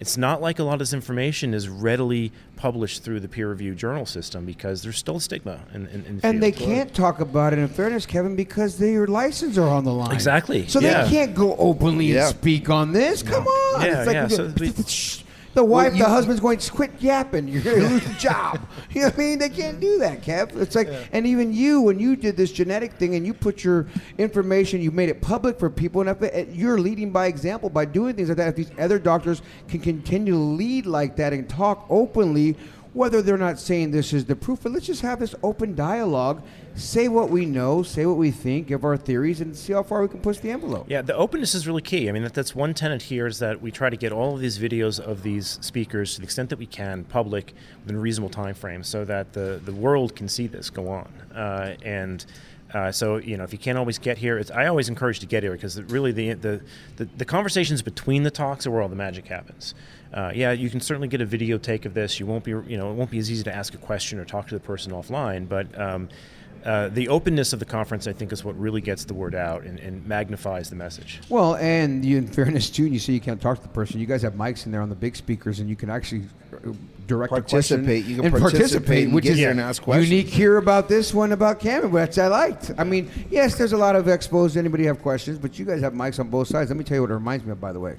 [0.02, 3.72] It's not like a lot of this information is readily published through the peer review
[3.72, 7.20] journal system because there's still a stigma in, in, in the And they can't talk
[7.20, 10.10] about it in fairness, Kevin, because their license are on the line.
[10.10, 11.04] Exactly, So yeah.
[11.04, 12.26] they can't go openly Yeah.
[12.26, 13.22] and speak on this.
[13.22, 13.82] Come on.
[13.82, 15.22] Yeah, It's like yeah, so we- Shh.
[15.54, 17.48] The wife, you- the husband's going, quit yapping.
[17.48, 18.60] You're going to lose the job.
[18.92, 19.38] You know what I mean?
[19.38, 20.54] They can't do that, Kev.
[20.60, 23.86] It's like, and even you, when you did this genetic thing and you put your
[24.18, 27.86] information, you made it public for people, and if it, you're leading by example by
[27.86, 28.48] doing things like that.
[28.48, 32.56] If these other doctors can continue to lead like that and talk openly,
[32.92, 36.42] whether they're not saying this is the proof, but let's just have this open dialogue,
[36.74, 40.02] say what we know, say what we think, give our theories, and see how far
[40.02, 40.86] we can push the envelope.
[40.88, 42.08] Yeah, the openness is really key.
[42.08, 44.40] I mean, that, that's one tenet here is that we try to get all of
[44.40, 48.30] these videos of these speakers to the extent that we can public within a reasonable
[48.30, 51.10] time frame so that the, the world can see this go on.
[51.34, 52.26] Uh, and
[52.72, 55.42] uh, so, you know, if you can't always get here, I always encourage to get
[55.42, 56.60] here because really the, the,
[56.96, 59.74] the, the conversations between the talks are where all the magic happens.
[60.12, 62.18] Uh, yeah, you can certainly get a video take of this.
[62.18, 64.24] You won't be, you know, it won't be as easy to ask a question or
[64.24, 66.08] talk to the person offline, but um,
[66.64, 69.62] uh, the openness of the conference, I think, is what really gets the word out
[69.62, 71.20] and, and magnifies the message.
[71.28, 73.98] Well, and you, in fairness too, you say you can't talk to the person.
[74.00, 76.72] You guys have mics in there on the big speakers, and you can actually uh,
[77.08, 78.04] direct a question Participate.
[78.04, 81.12] You can and participate and which get is here and ask unique here about this
[81.12, 82.70] one about Cameron, which I liked.
[82.78, 84.56] I mean, yes, there's a lot of expos.
[84.56, 85.38] Anybody have questions?
[85.38, 86.70] But you guys have mics on both sides.
[86.70, 87.60] Let me tell you what it reminds me of.
[87.60, 87.96] By the way,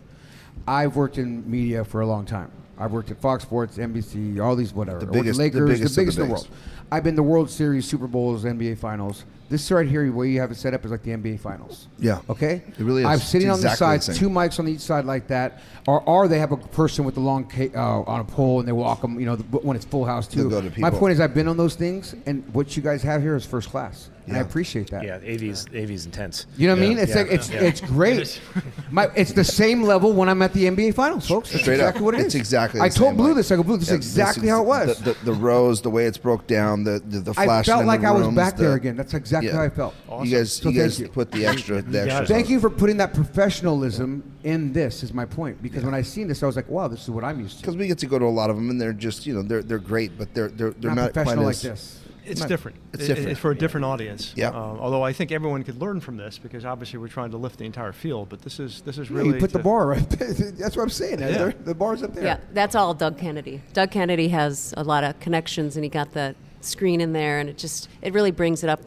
[0.68, 2.52] I've worked in media for a long time.
[2.78, 5.00] I've worked at Fox Sports, NBC, all these whatever.
[5.00, 6.50] The I worked at biggest- the Lakers, biggest of the in the biggest.
[6.50, 6.58] world.
[6.92, 9.26] I've been to World Series, Super Bowls, NBA Finals.
[9.50, 11.88] This right here, where you have it set up, is like the NBA Finals.
[12.00, 12.22] Yeah.
[12.30, 12.64] Okay.
[12.68, 13.08] It really is.
[13.08, 15.62] I'm sitting It's on the exactly the sides, two mics on each side like that,
[15.88, 18.68] or or they have a person with the long ca- uh, on a pole and
[18.68, 19.20] they walk them.
[19.20, 20.50] You know, the, when it's full house too.
[20.50, 23.04] They'll go to My point is, I've been on those things, and what you guys
[23.04, 25.04] have here is first class, and I appreciate that.
[25.04, 26.46] Yeah, AV's AV's intense.
[26.58, 26.90] You know what I Yeah.
[26.90, 26.98] mean?
[27.00, 27.18] It's Yeah.
[27.22, 27.62] like it's Yeah.
[27.62, 28.42] it's great.
[28.92, 31.52] My, it's the same level when I'm at the NBA Finals, folks.
[31.52, 32.06] That's Straight exactly up.
[32.06, 32.26] what it is.
[32.28, 33.34] It's exactly I told same Blue way.
[33.36, 33.52] this.
[33.52, 34.98] I go, Blue, this Yeah, is exactly is how it was.
[35.00, 38.02] The, the, the rows, the way it's broke down, the the, the I felt like
[38.02, 38.96] the I was rooms, back there again.
[38.96, 39.56] That's exactly Yeah.
[39.58, 39.94] how I felt.
[40.24, 41.08] You guys, So you thank guys you.
[41.10, 42.24] put the extra, the extra.
[42.24, 42.28] it.
[42.28, 45.04] Thank you for putting that professionalism in this.
[45.04, 47.24] Is my point because when I seen this, I was like, wow, this is what
[47.24, 47.62] I'm used to.
[47.62, 49.42] Because we get to go to a lot of them, and they're just, you know,
[49.42, 52.00] they're they're great, but they're they're they're Not not, quite professional like as this.
[52.26, 52.78] It's Not- different.
[52.94, 53.30] it's different.
[53.30, 54.34] It's for a different audience.
[54.36, 54.50] Yeah.
[54.50, 57.58] Um, although I think everyone could learn from this because obviously we're trying to lift
[57.60, 58.30] the entire field.
[58.30, 60.34] But this is this is Yeah, really you put the bar right there.
[60.34, 61.20] That's what I'm saying.
[61.20, 61.32] Yeah.
[61.32, 62.24] There- The bar's up there.
[62.24, 63.62] Yeah, that's all Doug Kennedy.
[63.74, 67.50] Doug Kennedy has a lot of connections, and he got the screen in there, and
[67.50, 68.82] it just it really brings it up,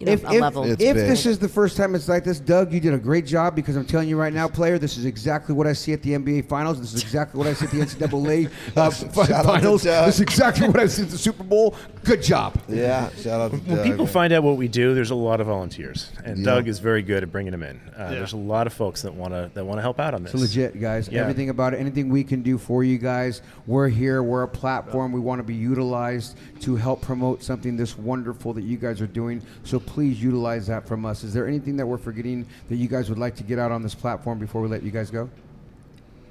[0.00, 0.64] you know, If, a if, level.
[0.64, 0.94] If big.
[0.96, 3.76] this is the first time it's like this, Doug, you did a great job because
[3.76, 6.48] I'm telling you right now, player, this is exactly what I see at the NBA
[6.48, 6.80] Finals.
[6.80, 9.82] This is exactly what I see at the NCAA uh, fi- Shout out to Finals.
[9.84, 11.76] This is exactly what I see at the Super Bowl.
[12.02, 12.60] Good job.
[12.68, 13.86] Yeah, shout out to When Doug.
[13.86, 16.44] people find out what we do, there's a lot of volunteers, and Yeah.
[16.44, 17.80] Doug is very good at bringing them in.
[17.96, 18.10] Uh, Yeah.
[18.18, 20.32] There's a lot of folks that want to that want to help out on this.
[20.34, 21.08] It's legit, guys.
[21.08, 21.20] Yeah.
[21.20, 24.22] Everything about it, anything we can do for you guys, we're here.
[24.22, 25.12] We're a platform.
[25.12, 29.06] We want to be utilized to help promote something this wonderful that you guys are
[29.06, 29.40] doing.
[29.62, 31.24] So please utilize that from us.
[31.24, 33.82] Is there anything that we're forgetting that you guys would like to get out on
[33.82, 35.28] this platform before we let you guys go?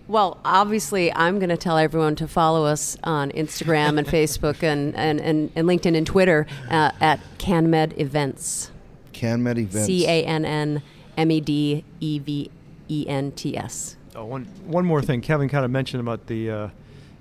[0.08, 4.96] Well, obviously, I'm going to tell everyone to follow us on Instagram and Facebook and,
[4.96, 8.72] and, and, and LinkedIn and Twitter uh, at CanMed Events.
[9.14, 9.86] CanMed events.
[9.86, 10.82] C A N N
[11.16, 12.52] M E D E V
[12.90, 13.96] E N T S.
[14.16, 15.22] Oh, one one more thing.
[15.22, 16.68] Kevin kind of mentioned about the uh,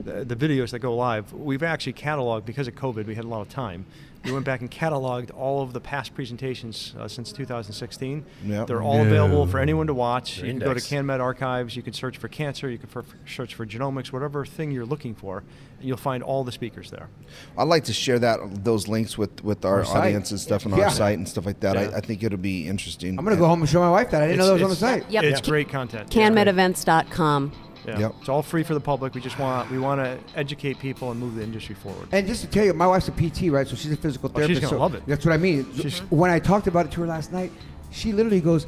[0.05, 3.07] the, the videos that go live, we've actually cataloged because of COVID.
[3.07, 3.87] We had a lot of time.
[4.25, 8.25] We went back and cataloged all of the past presentations uh, since 2016.
[8.45, 8.67] Yep.
[8.69, 10.37] They're all available for anyone to watch.
[10.37, 10.81] They're you can go to.
[10.81, 11.75] CanMed archives.
[11.75, 12.71] You can search for cancer.
[12.71, 15.39] You can for, search for genomics, whatever thing you're looking for,
[15.79, 17.09] and you'll find all the speakers there.
[17.59, 19.97] I'd like to share that those links with with our, Our site.
[19.97, 20.85] audience and stuff on Yeah.
[20.85, 21.75] our site and stuff like that.
[21.75, 21.91] Yeah.
[21.95, 23.19] I, I think it'll be interesting.
[23.19, 24.23] I'm gonna go home and show my wife that.
[24.23, 25.11] I didn't know that was on the site.
[25.11, 25.25] Yep.
[25.25, 26.11] It's great content.
[26.11, 27.53] CanMedEvents.com.
[27.87, 27.99] Yeah.
[27.99, 28.15] Yep.
[28.21, 29.15] It's all free for the public.
[29.15, 32.09] We just want we want to educate people and move the industry forward.
[32.13, 33.67] And just to tell you, my wife's a PT, right?
[33.67, 34.61] So she's a physical Oh, she's therapist.
[34.63, 35.03] gonna so love it.
[35.07, 35.67] That's what I mean.
[35.75, 37.51] She's- when I talked about it to her last night,
[37.91, 38.67] she literally goes,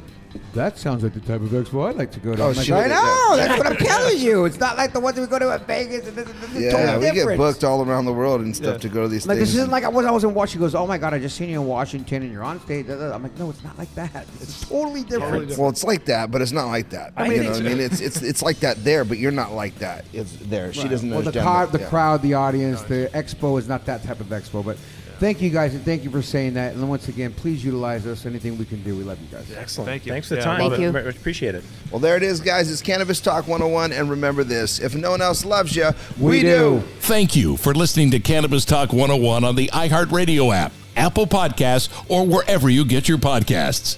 [0.53, 2.65] "That sounds like the type of expo I'd like to go to." Oh, I'm like,
[2.65, 3.35] she I know.
[3.35, 4.45] That's what I'm telling you.
[4.45, 6.07] It's not like the ones we go to at Vegas.
[6.07, 7.29] And this, this is yeah, totally we different.
[7.29, 8.77] get booked all around the world and stuff Yeah.
[8.79, 9.49] to go to these Like things.
[9.49, 10.05] this isn't like I was.
[10.05, 10.59] I was in Washington.
[10.59, 12.87] She goes, "Oh my God, I just seen you in Washington, and you're on stage."
[12.87, 14.25] da, da, da." I'm like, "No, it's not like that.
[14.41, 17.13] It's totally different." well, it's like that, but it's not like that.
[17.17, 17.79] I you mean, know what I mean?
[17.79, 20.05] It's it's it's like that there, but you're not like that.
[20.13, 20.71] It's there.
[20.73, 21.15] She doesn't know.
[21.15, 21.45] well, the, understand.
[21.47, 21.89] car, the Yeah.
[21.89, 24.63] crowd, the audience, the expo is not that type of expo.
[24.63, 24.77] But
[25.19, 26.73] thank you guys, and thank you for saying that.
[26.73, 28.25] And once again, please utilize us.
[28.25, 29.51] Anything we can do, we love you guys.
[29.55, 29.89] Excellent.
[29.89, 30.11] Thank you.
[30.11, 30.59] Thanks for the Yeah, time.
[30.59, 30.79] Thank it.
[30.81, 30.91] you.
[30.91, 31.63] Very much appreciate it.
[31.91, 32.71] Well, there it is, guys.
[32.71, 35.89] It's Cannabis Talk 101, and remember this: if no one else loves you,
[36.19, 36.81] We do.
[36.99, 42.25] Thank you for listening to Cannabis Talk 101 on the iHeartRadio app, Apple Podcasts, or
[42.25, 43.97] wherever you get your podcasts.